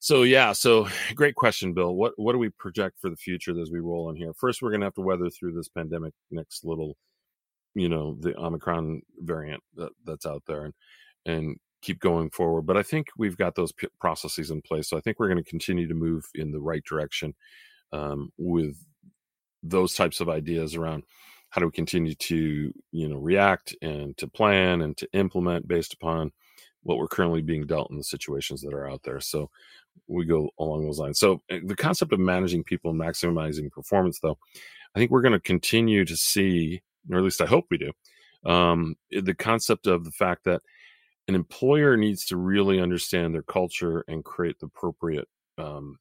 So 0.00 0.22
yeah, 0.22 0.52
so 0.52 0.88
great 1.14 1.34
question, 1.34 1.72
Bill. 1.74 1.94
What 1.94 2.14
what 2.16 2.32
do 2.32 2.38
we 2.38 2.50
project 2.50 2.98
for 3.00 3.10
the 3.10 3.16
future 3.16 3.58
as 3.60 3.70
we 3.70 3.80
roll 3.80 4.10
in 4.10 4.16
here? 4.16 4.32
First, 4.34 4.62
we're 4.62 4.70
going 4.70 4.80
to 4.80 4.86
have 4.86 4.94
to 4.94 5.02
weather 5.02 5.30
through 5.30 5.52
this 5.52 5.68
pandemic 5.68 6.14
next 6.30 6.64
little, 6.64 6.96
you 7.74 7.88
know, 7.88 8.16
the 8.20 8.36
Omicron 8.36 9.02
variant 9.18 9.62
that, 9.76 9.90
that's 10.04 10.26
out 10.26 10.42
there, 10.46 10.64
and 10.64 10.74
and 11.26 11.56
keep 11.82 12.00
going 12.00 12.30
forward. 12.30 12.62
But 12.62 12.76
I 12.76 12.82
think 12.82 13.08
we've 13.16 13.36
got 13.36 13.54
those 13.54 13.72
p- 13.72 13.88
processes 14.00 14.50
in 14.50 14.62
place. 14.62 14.88
So 14.88 14.96
I 14.96 15.00
think 15.00 15.18
we're 15.18 15.28
going 15.28 15.42
to 15.42 15.50
continue 15.50 15.88
to 15.88 15.94
move 15.94 16.24
in 16.34 16.50
the 16.50 16.60
right 16.60 16.84
direction 16.84 17.34
um, 17.92 18.30
with 18.38 18.76
those 19.62 19.94
types 19.94 20.20
of 20.20 20.28
ideas 20.28 20.74
around 20.74 21.04
how 21.50 21.60
do 21.60 21.66
we 21.66 21.72
continue 21.72 22.14
to 22.14 22.72
you 22.92 23.08
know 23.08 23.18
react 23.18 23.74
and 23.82 24.16
to 24.16 24.26
plan 24.26 24.82
and 24.82 24.96
to 24.96 25.08
implement 25.12 25.68
based 25.68 25.92
upon 25.94 26.32
what 26.82 26.96
we're 26.96 27.08
currently 27.08 27.42
being 27.42 27.66
dealt 27.66 27.90
in 27.90 27.98
the 27.98 28.04
situations 28.04 28.62
that 28.62 28.72
are 28.72 28.88
out 28.88 29.02
there 29.02 29.20
so 29.20 29.50
we 30.10 30.24
go 30.24 30.50
along 30.58 30.84
those 30.84 30.98
lines. 30.98 31.18
So 31.18 31.40
eh, 31.50 31.60
the 31.64 31.76
concept 31.76 32.12
of 32.12 32.18
managing 32.18 32.64
people 32.64 32.90
and 32.90 33.00
maximizing 33.00 33.70
performance, 33.70 34.18
though, 34.20 34.38
I 34.94 34.98
think 34.98 35.10
we're 35.10 35.22
going 35.22 35.32
to 35.32 35.40
continue 35.40 36.04
to 36.04 36.16
see, 36.16 36.82
or 37.10 37.18
at 37.18 37.24
least 37.24 37.40
I 37.40 37.46
hope 37.46 37.66
we 37.70 37.78
do, 37.78 37.92
um, 38.50 38.96
the 39.10 39.34
concept 39.34 39.86
of 39.86 40.04
the 40.04 40.10
fact 40.10 40.44
that 40.44 40.62
an 41.28 41.34
employer 41.34 41.96
needs 41.96 42.26
to 42.26 42.36
really 42.36 42.80
understand 42.80 43.34
their 43.34 43.42
culture 43.42 44.04
and 44.08 44.24
create 44.24 44.58
the 44.58 44.66
appropriate 44.66 45.28
um, 45.58 45.98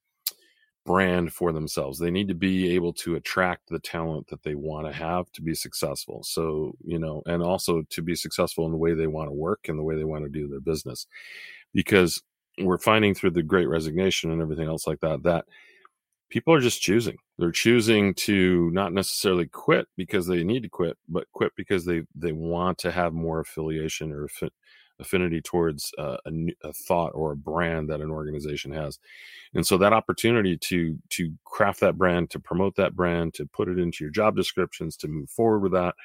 brand 0.90 1.32
for 1.32 1.52
themselves. 1.52 2.00
They 2.00 2.10
need 2.10 2.30
to 2.30 2.34
be 2.34 2.74
able 2.74 2.94
to 2.94 3.14
attract 3.14 3.70
the 3.70 3.78
talent 3.78 4.26
that 4.30 4.42
they 4.42 4.56
want 4.56 4.88
to 4.88 4.92
have 4.92 5.32
to 5.34 5.44
be 5.44 5.54
successful. 5.54 6.24
So, 6.24 6.74
you 6.84 6.98
know, 6.98 7.22
and 7.28 7.44
also 7.44 7.84
to 7.92 8.02
be 8.02 8.16
successful 8.16 8.66
in 8.66 8.72
the 8.72 8.78
way 8.78 8.96
they 8.96 9.06
want 9.06 9.30
to 9.30 9.34
work 9.34 9.70
and 9.70 9.78
the 9.78 9.84
way 9.84 9.96
they 9.96 10.04
want 10.04 10.24
to 10.24 10.32
do 10.32 10.48
their 10.48 10.60
business. 10.60 11.06
Because 11.76 12.20
we're 12.58 12.80
finding 12.80 13.14
through 13.14 13.30
the 13.30 13.44
great 13.44 13.70
resignation 13.70 14.32
and 14.32 14.42
everything 14.42 14.68
else 14.68 14.88
like 14.88 15.00
that, 15.02 15.22
that 15.22 15.46
people 16.32 16.56
are 16.56 16.60
just 16.60 16.82
choosing. 16.82 17.18
They're 17.38 17.52
choosing 17.52 18.16
to 18.16 18.72
not 18.72 18.92
necessarily 18.92 19.46
quit 19.46 19.86
because 19.96 20.26
they 20.26 20.44
need 20.44 20.64
to 20.64 20.70
quit, 20.70 20.98
but 21.08 21.28
quit 21.34 21.52
because 21.56 21.86
they, 21.86 22.02
they 22.16 22.32
want 22.32 22.80
to 22.80 22.92
have 22.92 23.14
more 23.14 23.40
affiliation 23.40 24.12
or 24.12 24.28
affinity 25.00 25.42
towards 25.42 25.92
uh, 25.98 26.18
a, 26.26 26.32
a, 26.64 26.74
thought 26.74 27.12
or 27.14 27.32
a 27.32 27.38
brand 27.38 27.90
that 27.90 28.02
an 28.02 28.12
organization 28.12 28.72
has. 28.72 29.00
And 29.54 29.66
so 29.66 29.78
that 29.78 29.94
opportunity 29.94 30.58
to 30.58 30.98
to 31.10 31.34
craft 31.46 31.80
that 31.82 31.98
brand 31.98 32.30
to 32.32 32.40
promote 32.40 32.76
that 32.76 32.96
brand 32.96 33.34
to 33.36 33.46
put 33.46 33.70
it 33.70 33.80
into 33.80 34.04
your 34.04 34.12
job 34.12 34.36
descriptions 34.36 34.98
to 34.98 35.08
move 35.08 35.30
forward 35.30 35.60
with 35.60 35.72
that 35.74 35.96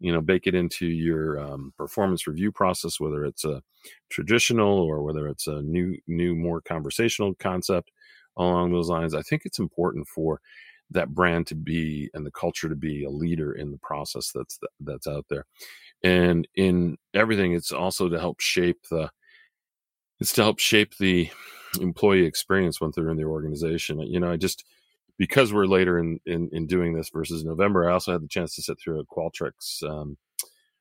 you 0.00 0.12
know 0.12 0.20
bake 0.20 0.46
it 0.46 0.54
into 0.54 0.86
your 0.86 1.38
um, 1.38 1.72
performance 1.76 2.26
review 2.26 2.50
process 2.50 3.00
whether 3.00 3.24
it's 3.24 3.44
a 3.44 3.62
traditional 4.10 4.78
or 4.78 5.02
whether 5.02 5.28
it's 5.28 5.46
a 5.46 5.62
new 5.62 5.96
new 6.06 6.34
more 6.34 6.60
conversational 6.60 7.34
concept 7.34 7.90
along 8.36 8.72
those 8.72 8.88
lines 8.88 9.14
i 9.14 9.22
think 9.22 9.42
it's 9.44 9.58
important 9.58 10.06
for 10.08 10.40
that 10.90 11.14
brand 11.14 11.46
to 11.48 11.54
be 11.54 12.10
and 12.14 12.24
the 12.24 12.30
culture 12.30 12.68
to 12.68 12.76
be 12.76 13.04
a 13.04 13.10
leader 13.10 13.52
in 13.52 13.70
the 13.70 13.78
process 13.78 14.30
that's 14.34 14.58
that's 14.80 15.06
out 15.06 15.26
there. 15.28 15.46
And 16.02 16.46
in 16.54 16.96
everything 17.14 17.54
it's 17.54 17.72
also 17.72 18.08
to 18.08 18.18
help 18.18 18.40
shape 18.40 18.78
the 18.90 19.10
it's 20.20 20.32
to 20.34 20.42
help 20.42 20.58
shape 20.58 20.96
the 20.98 21.30
employee 21.80 22.24
experience 22.24 22.80
when 22.80 22.92
they're 22.94 23.10
in 23.10 23.16
the 23.16 23.24
organization. 23.24 24.00
You 24.00 24.20
know 24.20 24.30
i 24.30 24.36
just 24.36 24.64
because 25.16 25.52
we're 25.52 25.66
later 25.66 25.98
in, 25.98 26.18
in, 26.26 26.50
in 26.52 26.66
doing 26.66 26.92
this 26.92 27.08
versus 27.10 27.44
november 27.44 27.88
i 27.88 27.92
also 27.92 28.10
had 28.10 28.20
the 28.20 28.28
chance 28.28 28.56
to 28.56 28.62
sit 28.62 28.76
through 28.80 28.98
a 28.98 29.06
qualtrics 29.06 29.80
um, 29.88 30.16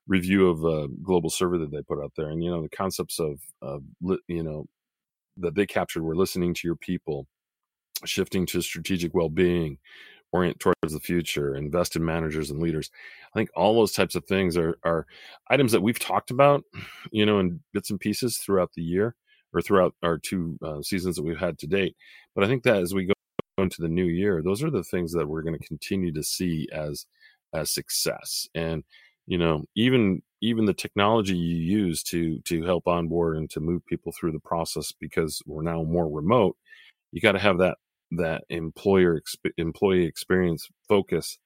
review 0.07 0.49
of 0.49 0.63
a 0.63 0.87
global 1.01 1.29
survey 1.29 1.59
that 1.59 1.71
they 1.71 1.81
put 1.81 2.03
out 2.03 2.11
there. 2.15 2.29
And 2.29 2.43
you 2.43 2.51
know 2.51 2.61
the 2.61 2.69
concepts 2.69 3.19
of, 3.19 3.39
of 3.61 3.83
you 4.27 4.43
know 4.43 4.65
that 5.37 5.55
they 5.55 5.65
captured 5.65 6.03
were 6.03 6.15
listening 6.15 6.53
to 6.53 6.67
your 6.67 6.75
people 6.75 7.27
shifting 8.05 8.45
to 8.47 8.61
strategic 8.61 9.13
well-being 9.13 9.77
orient 10.33 10.59
towards 10.59 10.75
the 10.91 10.99
future 10.99 11.55
invest 11.55 11.95
in 11.95 12.03
managers 12.03 12.49
and 12.49 12.59
leaders. 12.59 12.89
I 13.33 13.39
think 13.39 13.49
all 13.55 13.75
those 13.75 13.93
types 13.93 14.15
of 14.15 14.25
things 14.25 14.57
are 14.57 14.77
are 14.83 15.05
items 15.49 15.71
that 15.71 15.81
we've 15.81 15.99
talked 15.99 16.31
about 16.31 16.63
you 17.11 17.25
know 17.25 17.39
in 17.39 17.61
bits 17.71 17.91
and 17.91 17.99
pieces 17.99 18.37
throughout 18.37 18.73
the 18.73 18.81
year 18.81 19.15
or 19.53 19.61
throughout 19.61 19.93
our 20.03 20.17
two 20.17 20.57
uh, 20.65 20.81
seasons 20.81 21.15
that 21.15 21.23
we've 21.23 21.37
had 21.37 21.57
to 21.59 21.67
date. 21.67 21.95
But 22.35 22.43
i 22.43 22.47
think 22.47 22.63
that 22.63 22.77
as 22.77 22.93
we 22.93 23.05
go 23.05 23.13
into 23.59 23.81
the 23.81 23.87
new 23.87 24.05
year 24.05 24.41
those 24.41 24.63
are 24.63 24.71
the 24.71 24.83
things 24.83 25.13
that 25.13 25.27
we're 25.27 25.43
going 25.43 25.57
to 25.57 25.67
continue 25.67 26.11
to 26.13 26.23
see 26.23 26.67
as 26.73 27.05
as 27.53 27.71
success. 27.71 28.47
And 28.55 28.83
you 29.27 29.37
know 29.37 29.63
even 29.75 30.21
even 30.41 30.65
the 30.65 30.73
technology 30.73 31.35
you 31.35 31.55
use 31.55 32.03
to 32.03 32.39
to 32.41 32.63
help 32.63 32.87
onboard 32.87 33.37
and 33.37 33.49
to 33.51 33.59
move 33.59 33.85
people 33.85 34.11
through 34.11 34.31
the 34.31 34.39
process 34.39 34.91
because 34.91 35.41
we're 35.45 35.61
now 35.61 35.83
more 35.83 36.09
remote 36.09 36.57
you 37.13 37.21
got 37.21 37.31
to 37.33 37.39
have 37.39 37.59
that 37.59 37.77
that 38.17 38.43
employer 38.49 39.21
employee 39.57 40.05
experience 40.05 40.69
focus 40.87 41.37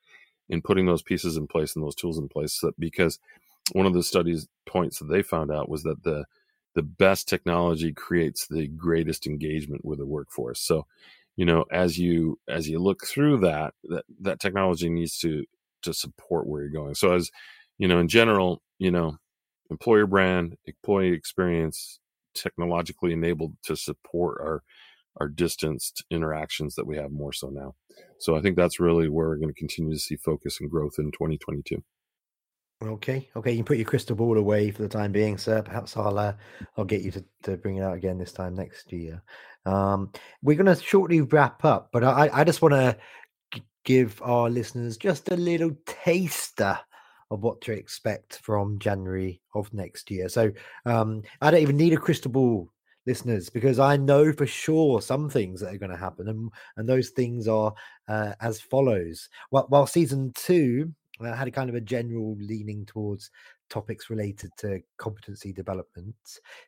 in 0.49 0.61
putting 0.61 0.85
those 0.85 1.01
pieces 1.01 1.37
in 1.37 1.47
place 1.47 1.75
and 1.75 1.83
those 1.83 1.95
tools 1.95 2.17
in 2.17 2.29
place 2.29 2.53
so 2.53 2.71
because 2.79 3.19
one 3.73 3.85
of 3.85 3.93
the 3.93 4.03
studies 4.03 4.47
points 4.65 4.99
that 4.99 5.05
they 5.05 5.21
found 5.21 5.51
out 5.51 5.69
was 5.69 5.83
that 5.83 6.03
the 6.03 6.25
the 6.75 6.83
best 6.83 7.27
technology 7.27 7.91
creates 7.91 8.45
the 8.45 8.67
greatest 8.67 9.25
engagement 9.25 9.83
with 9.83 9.97
the 9.97 10.05
workforce. 10.05 10.59
So 10.61 10.85
you 11.35 11.45
know 11.45 11.65
as 11.71 11.97
you 11.97 12.39
as 12.47 12.69
you 12.69 12.79
look 12.79 13.05
through 13.05 13.39
that 13.39 13.73
that 13.85 14.05
that 14.21 14.39
technology 14.39 14.89
needs 14.89 15.17
to 15.19 15.45
to 15.83 15.93
support 15.93 16.47
where 16.47 16.61
you're 16.61 16.69
going. 16.69 16.95
So 16.95 17.13
as 17.13 17.31
you 17.77 17.87
know 17.87 17.99
in 17.99 18.07
general 18.07 18.61
you 18.79 18.91
know 18.91 19.17
employer 19.69 20.05
brand 20.05 20.57
employee 20.65 21.13
experience 21.13 21.99
technologically 22.33 23.13
enabled 23.13 23.57
to 23.63 23.75
support 23.75 24.39
our 24.41 24.63
our 25.19 25.27
distanced 25.27 26.03
interactions 26.11 26.75
that 26.75 26.87
we 26.87 26.97
have 26.97 27.11
more 27.11 27.33
so 27.33 27.49
now. 27.49 27.75
So 28.19 28.35
I 28.35 28.41
think 28.41 28.55
that's 28.55 28.79
really 28.79 29.09
where 29.09 29.27
we're 29.27 29.37
going 29.37 29.53
to 29.53 29.59
continue 29.59 29.93
to 29.93 29.99
see 29.99 30.15
focus 30.15 30.59
and 30.59 30.69
growth 30.69 30.95
in 30.97 31.11
2022. 31.11 31.83
Okay, 32.83 33.27
okay, 33.35 33.51
you 33.51 33.57
can 33.57 33.65
put 33.65 33.77
your 33.77 33.87
crystal 33.87 34.15
ball 34.15 34.37
away 34.37 34.69
for 34.69 34.83
the 34.83 34.89
time 34.89 35.11
being, 35.11 35.39
sir. 35.39 35.63
Perhaps 35.63 35.97
I'll 35.97 36.19
uh, 36.19 36.33
I'll 36.77 36.85
get 36.85 37.01
you 37.01 37.09
to, 37.09 37.25
to 37.43 37.57
bring 37.57 37.77
it 37.77 37.81
out 37.81 37.95
again 37.95 38.19
this 38.19 38.31
time 38.31 38.53
next 38.53 38.93
year. 38.93 39.23
Um, 39.65 40.11
we're 40.43 40.57
going 40.57 40.73
to 40.73 40.81
shortly 40.81 41.21
wrap 41.21 41.65
up, 41.65 41.89
but 41.91 42.03
I 42.03 42.29
I 42.31 42.43
just 42.43 42.61
want 42.61 42.73
to 42.73 42.95
give 43.83 44.21
our 44.21 44.47
listeners 44.49 44.95
just 44.95 45.31
a 45.31 45.35
little 45.37 45.71
taster 45.87 46.77
of 47.31 47.41
what 47.41 47.61
to 47.61 47.71
expect 47.71 48.37
from 48.43 48.77
January 48.79 49.41
of 49.55 49.73
next 49.73 50.11
year. 50.11 50.29
So 50.29 50.51
um, 50.85 51.23
I 51.41 51.49
don't 51.49 51.61
even 51.61 51.77
need 51.77 51.93
a 51.93 51.97
crystal 51.97 52.31
ball 52.31 52.69
listeners 53.07 53.49
because 53.49 53.79
I 53.79 53.97
know 53.97 54.31
for 54.33 54.45
sure 54.45 55.01
some 55.01 55.29
things 55.29 55.61
that 55.61 55.73
are 55.73 55.79
going 55.79 55.91
to 55.91 55.97
happen, 55.97 56.27
and 56.27 56.51
and 56.75 56.87
those 56.87 57.09
things 57.09 57.47
are 57.47 57.73
uh, 58.07 58.33
as 58.41 58.61
follows. 58.61 59.29
While, 59.49 59.65
while 59.69 59.87
season 59.87 60.31
two 60.35 60.93
uh, 61.19 61.33
had 61.33 61.47
a 61.47 61.51
kind 61.51 61.69
of 61.69 61.75
a 61.75 61.81
general 61.81 62.35
leaning 62.39 62.85
towards 62.85 63.31
topics 63.69 64.09
related 64.09 64.51
to 64.57 64.79
competency 64.97 65.51
development, 65.51 66.15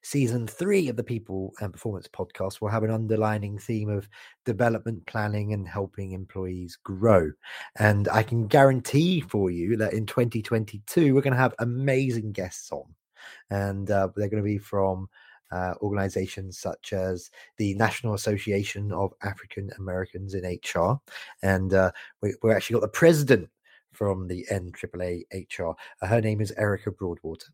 season 0.01 0.47
three 0.47 0.87
of 0.89 0.95
the 0.95 1.03
People 1.03 1.53
and 1.59 1.71
Performance 1.71 2.07
podcast 2.07 2.61
will 2.61 2.69
have 2.69 2.83
an 2.83 2.91
underlining 2.91 3.59
theme 3.59 3.89
of 3.89 4.09
development 4.45 5.05
planning 5.05 5.53
and 5.53 5.67
helping 5.67 6.13
employees 6.13 6.77
grow. 6.83 7.29
And 7.77 8.07
I 8.09 8.23
can 8.23 8.47
guarantee 8.47 9.21
for 9.21 9.51
you 9.51 9.77
that 9.77 9.93
in 9.93 10.05
2022 10.05 11.13
we're 11.13 11.21
going 11.21 11.33
to 11.33 11.39
have 11.39 11.53
amazing 11.59 12.31
guests 12.31 12.71
on, 12.71 12.85
and 13.49 13.91
uh, 13.91 14.09
they're 14.15 14.29
going 14.29 14.43
to 14.43 14.47
be 14.47 14.57
from 14.57 15.09
uh, 15.51 15.73
organizations 15.81 16.57
such 16.57 16.93
as 16.93 17.29
the 17.57 17.73
National 17.75 18.13
Association 18.13 18.91
of 18.91 19.13
African 19.23 19.69
Americans 19.77 20.33
in 20.33 20.43
HR. 20.45 20.99
And 21.41 21.73
uh, 21.73 21.91
we, 22.21 22.35
we 22.43 22.51
actually 22.51 22.75
got 22.75 22.81
the 22.81 22.89
president 22.89 23.49
from 23.91 24.27
the 24.27 24.45
NAAA 24.51 25.23
HR. 25.31 25.75
Uh, 26.01 26.07
her 26.07 26.21
name 26.21 26.41
is 26.41 26.53
Erica 26.57 26.91
Broadwater. 26.91 27.47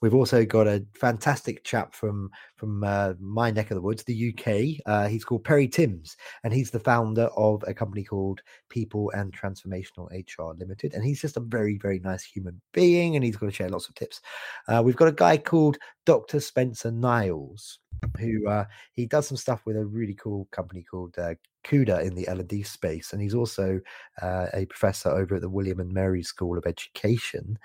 We've 0.00 0.14
also 0.14 0.44
got 0.44 0.66
a 0.66 0.84
fantastic 0.94 1.64
chap 1.64 1.94
from 1.94 2.30
from 2.56 2.84
uh, 2.84 3.14
my 3.18 3.50
neck 3.50 3.70
of 3.70 3.76
the 3.76 3.82
woods, 3.82 4.02
the 4.02 4.34
UK. 4.34 4.82
Uh, 4.86 5.08
he's 5.08 5.24
called 5.24 5.44
Perry 5.44 5.68
Timms, 5.68 6.16
and 6.44 6.52
he's 6.52 6.70
the 6.70 6.80
founder 6.80 7.28
of 7.36 7.64
a 7.66 7.74
company 7.74 8.04
called 8.04 8.42
People 8.68 9.10
and 9.10 9.32
Transformational 9.32 10.10
HR 10.10 10.54
Limited. 10.58 10.94
And 10.94 11.04
he's 11.04 11.20
just 11.20 11.36
a 11.36 11.40
very 11.40 11.78
very 11.78 12.00
nice 12.00 12.24
human 12.24 12.60
being, 12.72 13.16
and 13.16 13.24
he's 13.24 13.36
going 13.36 13.50
to 13.50 13.56
share 13.56 13.68
lots 13.68 13.88
of 13.88 13.94
tips. 13.94 14.20
Uh, 14.68 14.82
we've 14.84 14.96
got 14.96 15.08
a 15.08 15.12
guy 15.12 15.36
called 15.36 15.78
Dr. 16.06 16.40
Spencer 16.40 16.90
Niles, 16.90 17.78
who 18.18 18.48
uh, 18.48 18.64
he 18.92 19.06
does 19.06 19.26
some 19.26 19.36
stuff 19.36 19.62
with 19.66 19.76
a 19.76 19.84
really 19.84 20.14
cool 20.14 20.48
company 20.50 20.84
called 20.88 21.18
uh, 21.18 21.34
Kuder 21.64 22.02
in 22.02 22.14
the 22.14 22.26
L&D 22.28 22.62
space, 22.62 23.12
and 23.12 23.20
he's 23.20 23.34
also 23.34 23.80
uh, 24.22 24.46
a 24.54 24.66
professor 24.66 25.10
over 25.10 25.36
at 25.36 25.42
the 25.42 25.48
William 25.48 25.80
and 25.80 25.92
Mary 25.92 26.22
School 26.22 26.58
of 26.58 26.66
Education. 26.66 27.58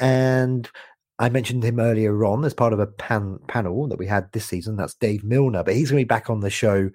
And 0.00 0.68
I 1.22 1.28
mentioned 1.28 1.62
him 1.62 1.78
earlier 1.78 2.24
on 2.24 2.44
as 2.44 2.52
part 2.52 2.72
of 2.72 2.80
a 2.80 2.86
pan, 2.88 3.38
panel 3.46 3.86
that 3.86 3.98
we 3.98 4.08
had 4.08 4.32
this 4.32 4.44
season. 4.44 4.74
That's 4.74 4.94
Dave 4.94 5.22
Milner, 5.22 5.62
but 5.62 5.76
he's 5.76 5.88
going 5.88 6.00
to 6.00 6.04
be 6.04 6.08
back 6.08 6.28
on 6.28 6.40
the 6.40 6.50
show 6.50 6.90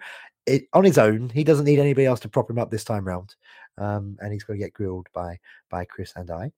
it, 0.45 0.67
on 0.73 0.83
his 0.83 0.97
own. 0.97 1.29
He 1.29 1.45
doesn't 1.45 1.63
need 1.63 1.79
anybody 1.79 2.05
else 2.05 2.19
to 2.19 2.27
prop 2.27 2.49
him 2.49 2.59
up 2.59 2.69
this 2.69 2.83
time 2.83 3.07
round. 3.07 3.35
Um, 3.77 4.17
and 4.19 4.33
he's 4.33 4.43
going 4.43 4.59
to 4.59 4.65
get 4.65 4.73
grilled 4.73 5.07
by 5.13 5.39
by 5.69 5.85
Chris 5.85 6.11
and 6.17 6.29
I. 6.29 6.51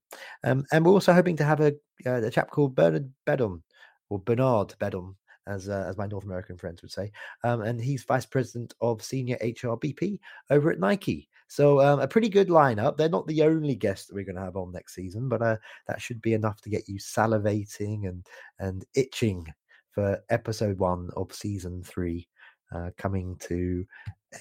Um, 0.44 0.66
and 0.72 0.84
we're 0.84 0.94
also 0.94 1.14
hoping 1.14 1.38
to 1.38 1.44
have 1.44 1.60
a, 1.60 1.76
uh, 2.08 2.24
a 2.24 2.32
chap 2.32 2.50
called 2.50 2.74
Bernard 2.74 3.12
Bedom 3.28 3.62
or 4.10 4.18
Bernard 4.18 4.74
Bedom 4.80 5.16
as 5.46 5.70
uh, 5.70 5.86
as 5.88 5.96
my 5.96 6.08
North 6.08 6.24
American 6.24 6.58
friends 6.58 6.82
would 6.82 6.92
say. 6.92 7.12
Um, 7.44 7.62
and 7.62 7.80
he's 7.80 8.04
vice 8.04 8.26
president 8.26 8.74
of 8.82 9.04
senior 9.04 9.38
HRBP 9.44 10.18
over 10.50 10.72
at 10.72 10.80
Nike. 10.80 11.30
So 11.50 11.82
um, 11.82 12.00
a 12.00 12.08
pretty 12.08 12.30
good 12.30 12.48
lineup. 12.48 12.96
They're 12.96 13.10
not 13.10 13.26
the 13.26 13.42
only 13.42 13.76
guests 13.76 14.08
that 14.08 14.14
we're 14.14 14.24
going 14.24 14.36
to 14.36 14.44
have 14.44 14.56
on 14.56 14.72
next 14.72 14.94
season, 14.94 15.28
but 15.28 15.42
uh, 15.42 15.58
that 15.88 16.00
should 16.00 16.22
be 16.22 16.36
enough 16.36 16.62
to 16.62 16.70
get 16.70 16.88
you 16.88 17.00
salivating 17.00 18.08
and 18.08 18.26
and 18.60 18.86
itching 18.94 19.52
for 19.92 20.24
episode 20.30 20.78
one 20.78 21.10
of 21.18 21.34
season 21.34 21.82
three, 21.84 22.28
uh, 22.74 22.92
coming 22.98 23.36
to 23.40 23.84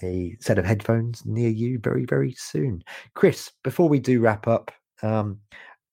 a 0.03 0.37
set 0.38 0.59
of 0.59 0.67
headphones 0.67 1.25
near 1.25 1.49
you 1.49 1.79
very 1.79 2.05
very 2.05 2.35
soon. 2.35 2.85
Chris, 3.15 3.50
before 3.65 3.88
we 3.88 3.99
do 3.99 4.21
wrap 4.21 4.47
up. 4.47 4.71
Um, 5.03 5.41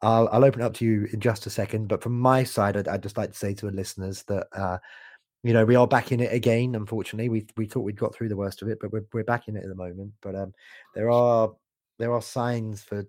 I'll, 0.01 0.27
I'll 0.31 0.45
open 0.45 0.61
up 0.61 0.73
to 0.75 0.85
you 0.85 1.07
in 1.13 1.19
just 1.21 1.47
a 1.47 1.49
second, 1.49 1.87
but 1.87 2.03
from 2.03 2.19
my 2.19 2.43
side, 2.43 2.75
I'd, 2.75 2.87
I'd 2.87 3.01
just 3.01 3.17
like 3.17 3.31
to 3.31 3.37
say 3.37 3.53
to 3.55 3.65
the 3.67 3.71
listeners 3.71 4.23
that 4.23 4.45
uh, 4.51 4.77
you 5.45 5.53
know, 5.53 5.63
we 5.63 5.75
are 5.75 5.87
back 5.87 6.11
in 6.11 6.19
it 6.21 6.33
again. 6.33 6.73
Unfortunately, 6.73 7.29
we 7.29 7.45
we 7.55 7.67
thought 7.67 7.81
we'd 7.81 7.99
got 7.99 8.15
through 8.15 8.29
the 8.29 8.35
worst 8.35 8.63
of 8.63 8.67
it, 8.67 8.79
but 8.81 8.91
we're 8.91 9.05
we're 9.13 9.23
back 9.23 9.47
in 9.47 9.55
it 9.55 9.61
at 9.61 9.69
the 9.69 9.75
moment. 9.75 10.11
But 10.23 10.35
um, 10.35 10.53
there 10.95 11.11
are 11.11 11.53
there 11.99 12.11
are 12.13 12.21
signs 12.21 12.81
for 12.81 13.05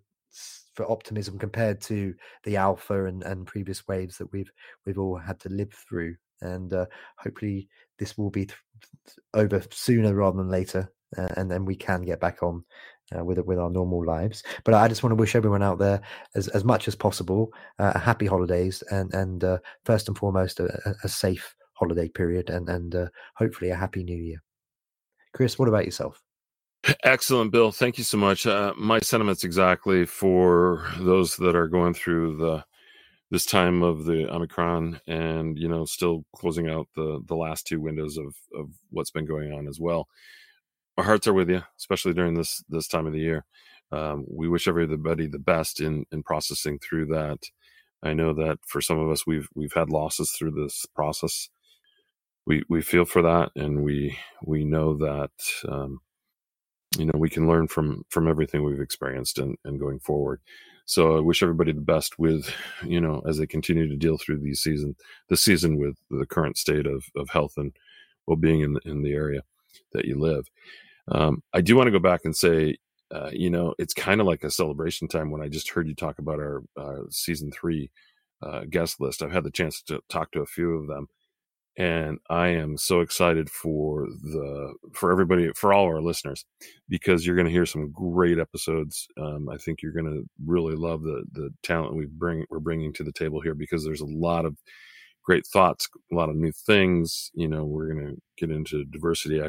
for 0.75 0.91
optimism 0.93 1.39
compared 1.39 1.81
to 1.81 2.15
the 2.45 2.59
alpha 2.59 3.07
and, 3.07 3.23
and 3.23 3.47
previous 3.47 3.89
waves 3.89 4.19
that 4.19 4.31
we've 4.33 4.51
we've 4.85 4.99
all 4.99 5.17
had 5.17 5.41
to 5.41 5.49
live 5.49 5.73
through. 5.73 6.15
And 6.43 6.75
uh, 6.75 6.85
hopefully, 7.17 7.69
this 7.99 8.19
will 8.19 8.29
be 8.29 8.45
th- 8.45 8.59
over 9.33 9.63
sooner 9.71 10.15
rather 10.15 10.37
than 10.37 10.51
later, 10.51 10.93
uh, 11.17 11.29
and 11.39 11.51
then 11.51 11.65
we 11.65 11.75
can 11.75 12.03
get 12.03 12.21
back 12.21 12.43
on 12.43 12.63
uh, 13.19 13.25
with 13.25 13.39
with 13.39 13.59
our 13.59 13.71
normal 13.71 14.05
lives. 14.05 14.43
But 14.63 14.75
I 14.75 14.89
just 14.89 15.03
want 15.03 15.13
to 15.13 15.17
wish 15.17 15.37
everyone 15.37 15.63
out 15.63 15.79
there 15.79 16.03
as, 16.35 16.49
as 16.49 16.65
much 16.65 16.87
as 16.87 16.95
possible 16.95 17.51
uh, 17.79 17.99
happy 17.99 18.27
holidays 18.27 18.83
and 18.91 19.15
and 19.15 19.43
uh, 19.43 19.59
first 19.87 20.09
and 20.09 20.19
foremost 20.19 20.61
a, 20.61 20.95
a 21.03 21.09
safe 21.09 21.57
holiday 21.77 22.09
period 22.09 22.51
and 22.51 22.69
and 22.69 22.95
uh, 22.95 23.07
hopefully 23.37 23.71
a 23.71 23.77
happy 23.77 24.03
new 24.03 24.17
year. 24.17 24.43
Chris, 25.33 25.59
what 25.59 25.69
about 25.69 25.85
yourself? 25.85 26.23
Excellent, 27.03 27.51
Bill. 27.51 27.73
Thank 27.73 27.99
you 27.99 28.05
so 28.05 28.17
much. 28.17 28.47
Uh, 28.47 28.73
my 28.77 29.01
sentiments 29.01 29.45
exactly 29.45 30.07
for 30.07 30.87
those 31.01 31.37
that 31.37 31.57
are 31.57 31.69
going 31.69 31.95
through 31.95 32.37
the 32.37 32.65
this 33.31 33.45
time 33.45 33.83
of 33.83 34.05
the 34.05 34.33
Omicron, 34.33 35.01
and 35.09 35.59
you 35.59 35.69
know, 35.69 35.85
still 35.85 36.25
closing 36.35 36.69
out 36.69 36.89
the 36.95 37.21
the 37.27 37.35
last 37.35 37.67
two 37.67 37.81
windows 37.81 38.17
of 38.17 38.35
of 38.55 38.71
what's 38.91 39.11
been 39.11 39.27
going 39.27 39.53
on 39.53 39.67
as 39.67 39.81
well. 39.81 40.09
Our 40.97 41.05
hearts 41.05 41.27
are 41.27 41.35
with 41.35 41.51
you, 41.51 41.63
especially 41.77 42.15
during 42.15 42.35
this 42.35 42.63
this 42.69 42.89
time 42.89 43.07
of 43.07 43.13
the 43.13 43.21
year. 43.21 43.45
Um, 43.93 44.25
we 44.29 44.49
wish 44.49 44.69
everybody 44.69 45.27
the 45.27 45.39
best 45.39 45.81
in 45.81 46.07
in 46.13 46.23
processing 46.23 46.79
through 46.79 47.07
that. 47.07 47.39
I 48.03 48.13
know 48.13 48.33
that 48.35 48.59
for 48.67 48.81
some 48.81 48.99
of 48.99 49.11
us, 49.11 49.27
we've 49.27 49.49
we've 49.55 49.73
had 49.73 49.91
losses 49.91 50.31
through 50.31 50.53
this 50.53 50.87
process. 50.95 51.49
We 52.47 52.63
we 52.69 52.83
feel 52.83 53.05
for 53.05 53.23
that, 53.23 53.51
and 53.57 53.83
we 53.83 54.17
we 54.45 54.65
know 54.65 54.97
that 54.99 55.31
um, 55.69 56.01
you 56.99 57.07
know 57.07 57.19
we 57.19 57.31
can 57.31 57.49
learn 57.49 57.69
from 57.69 58.05
from 58.09 58.29
everything 58.29 58.63
we've 58.63 58.81
experienced 58.81 59.39
and 59.39 59.57
and 59.65 59.81
going 59.81 59.99
forward. 60.01 60.41
So 60.87 61.17
I 61.17 61.21
wish 61.21 61.43
everybody 61.43 61.73
the 61.73 61.81
best 61.81 62.19
with 62.19 62.51
you 62.85 63.01
know 63.01 63.23
as 63.27 63.39
they 63.39 63.47
continue 63.47 63.89
to 63.89 63.97
deal 63.97 64.19
through 64.19 64.41
these 64.41 64.61
season 64.61 64.97
the 65.29 65.37
season 65.37 65.79
with 65.79 65.97
the 66.11 66.27
current 66.27 66.57
state 66.57 66.87
of 66.87 67.05
of 67.17 67.29
health 67.31 67.55
and 67.57 67.73
well 68.27 68.37
being 68.37 68.61
in 68.61 68.75
the, 68.75 68.81
in 68.85 69.03
the 69.03 69.13
area 69.13 69.43
that 69.93 70.05
you 70.05 70.19
live. 70.19 70.47
Um, 71.09 71.43
I 71.53 71.61
do 71.61 71.77
want 71.77 71.87
to 71.87 71.93
go 71.93 71.99
back 72.01 72.23
and 72.25 72.37
say, 72.37 72.79
uh, 73.15 73.31
you 73.33 73.51
know, 73.51 73.75
it's 73.79 73.95
kind 73.95 74.21
of 74.21 74.27
like 74.27 74.43
a 74.43 74.51
celebration 74.51 75.07
time 75.09 75.31
when 75.31 75.43
I 75.43 75.49
just 75.49 75.71
heard 75.71 75.87
you 75.87 75.95
talk 75.95 76.19
about 76.19 76.41
our 76.41 76.63
season 77.11 77.53
three 77.53 77.91
uh, 78.43 78.63
guest 78.69 79.01
list. 79.01 79.23
I've 79.23 79.33
had 79.33 79.45
the 79.45 79.51
chance 79.51 79.83
to 79.83 80.01
talk 80.09 80.33
to 80.33 80.41
a 80.41 80.47
few 80.47 80.75
of 80.75 80.89
them, 80.89 81.09
and 81.79 82.19
I 82.31 82.49
am 82.49 82.79
so 82.79 83.01
excited 83.01 83.51
for 83.51 84.07
the 84.07 84.75
for 84.95 85.13
everybody 85.13 85.51
for 85.55 85.75
all 85.75 85.85
our 85.85 86.01
listeners 86.01 86.45
because 86.89 87.27
you're 87.27 87.37
going 87.37 87.47
to 87.47 87.53
hear 87.53 87.67
some 87.67 87.93
great 87.93 88.39
episodes. 88.39 89.07
Um, 89.21 89.49
I 89.49 89.59
think 89.59 89.83
you're 89.83 89.93
going 89.93 90.07
to 90.07 90.25
really 90.47 90.75
love 90.75 91.03
the 91.03 91.25
the 91.33 91.51
talent 91.63 91.95
we 91.95 92.07
bring 92.07 92.47
we're 92.51 92.61
bringing 92.61 92.93
to 92.95 93.05
the 93.05 93.13
table 93.13 93.41
here 93.41 93.55
because 93.55 93.85
there's 93.85 94.01
a 94.01 94.07
lot 94.07 94.47
of 94.47 94.57
great 95.23 95.47
thoughts, 95.47 95.89
a 96.13 96.15
lot 96.15 96.31
of 96.31 96.37
new 96.37 96.53
things. 96.53 97.31
You 97.35 97.49
know, 97.49 97.65
we're 97.65 97.93
going 97.93 98.07
to 98.07 98.23
get 98.39 98.55
into 98.55 98.85
diversity, 98.87 99.43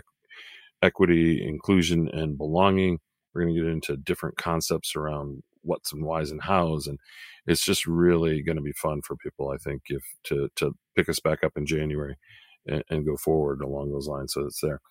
equity, 0.81 1.47
inclusion, 1.47 2.09
and 2.09 2.37
belonging. 2.37 2.99
We're 3.33 3.43
going 3.43 3.55
to 3.55 3.61
get 3.61 3.71
into 3.71 3.97
different 3.97 4.37
concepts 4.37 4.95
around 4.95 5.43
what's 5.67 5.93
and 5.93 6.03
whys 6.03 6.31
and 6.31 6.41
hows, 6.41 6.87
and 6.87 6.99
it's 7.45 7.65
just 7.65 7.85
really 7.85 8.41
going 8.41 8.55
to 8.55 8.61
be 8.61 8.73
fun 8.73 9.01
for 9.01 9.15
people. 9.15 9.49
I 9.49 9.57
think 9.57 9.83
if 9.89 10.03
to 10.25 10.49
to 10.55 10.75
pick 10.95 11.09
us 11.09 11.19
back 11.19 11.43
up 11.43 11.53
in 11.57 11.65
January 11.65 12.17
and, 12.65 12.83
and 12.89 13.05
go 13.05 13.17
forward 13.17 13.61
along 13.61 13.91
those 13.91 14.07
lines, 14.07 14.33
so 14.33 14.45
it's 14.45 14.61
there. 14.61 14.81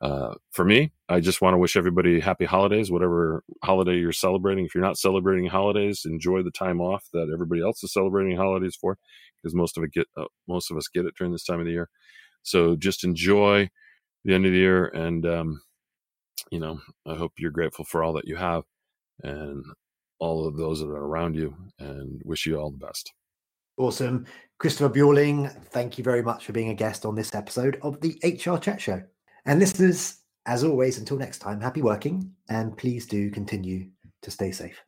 Uh, 0.00 0.34
for 0.52 0.64
me, 0.64 0.92
I 1.08 1.20
just 1.20 1.40
want 1.40 1.54
to 1.54 1.58
wish 1.58 1.76
everybody 1.76 2.20
happy 2.20 2.44
holidays, 2.44 2.90
whatever 2.90 3.42
holiday 3.64 3.96
you're 3.98 4.12
celebrating. 4.12 4.64
If 4.66 4.74
you're 4.74 4.84
not 4.84 4.98
celebrating 4.98 5.46
holidays, 5.46 6.04
enjoy 6.04 6.42
the 6.42 6.50
time 6.50 6.80
off 6.80 7.08
that 7.12 7.30
everybody 7.32 7.62
else 7.62 7.82
is 7.82 7.92
celebrating 7.92 8.36
holidays 8.36 8.76
for, 8.76 8.98
because 9.36 9.54
most 9.54 9.78
of 9.78 9.84
it 9.84 9.92
get 9.92 10.06
uh, 10.16 10.26
most 10.46 10.70
of 10.70 10.76
us 10.76 10.88
get 10.88 11.06
it 11.06 11.14
during 11.18 11.32
this 11.32 11.44
time 11.44 11.60
of 11.60 11.66
the 11.66 11.72
year. 11.72 11.88
So 12.42 12.76
just 12.76 13.04
enjoy 13.04 13.70
the 14.24 14.34
end 14.34 14.46
of 14.46 14.52
the 14.52 14.58
year. 14.58 14.86
And, 14.86 15.26
um, 15.26 15.62
you 16.50 16.60
know, 16.60 16.80
I 17.06 17.14
hope 17.14 17.32
you're 17.38 17.50
grateful 17.50 17.84
for 17.84 18.04
all 18.04 18.12
that 18.14 18.28
you 18.28 18.36
have 18.36 18.64
and 19.22 19.64
all 20.18 20.46
of 20.46 20.56
those 20.56 20.80
that 20.80 20.86
are 20.86 21.04
around 21.04 21.34
you 21.34 21.54
and 21.78 22.20
wish 22.24 22.46
you 22.46 22.56
all 22.56 22.70
the 22.70 22.78
best. 22.78 23.12
Awesome. 23.76 24.26
Christopher 24.58 24.88
Bjorling, 24.88 25.52
thank 25.66 25.98
you 25.98 26.04
very 26.04 26.22
much 26.22 26.46
for 26.46 26.52
being 26.52 26.70
a 26.70 26.74
guest 26.74 27.04
on 27.04 27.14
this 27.14 27.34
episode 27.34 27.78
of 27.82 28.00
the 28.00 28.18
HR 28.24 28.56
Chat 28.56 28.80
Show. 28.80 29.02
And 29.44 29.60
listeners, 29.60 30.22
as 30.46 30.64
always, 30.64 30.98
until 30.98 31.18
next 31.18 31.38
time, 31.38 31.60
happy 31.60 31.82
working 31.82 32.32
and 32.48 32.76
please 32.76 33.06
do 33.06 33.30
continue 33.30 33.88
to 34.22 34.30
stay 34.30 34.52
safe. 34.52 34.80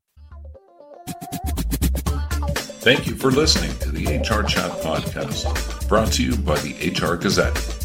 Thank 2.81 3.07
you 3.07 3.14
for 3.14 3.31
listening 3.31 3.77
to 3.81 3.91
the 3.91 4.19
HR 4.19 4.43
Chat 4.47 4.71
Podcast, 4.81 5.88
brought 5.88 6.12
to 6.12 6.25
you 6.25 6.37
by 6.37 6.59
the 6.61 6.91
HR 6.91 7.17
Gazette. 7.17 7.78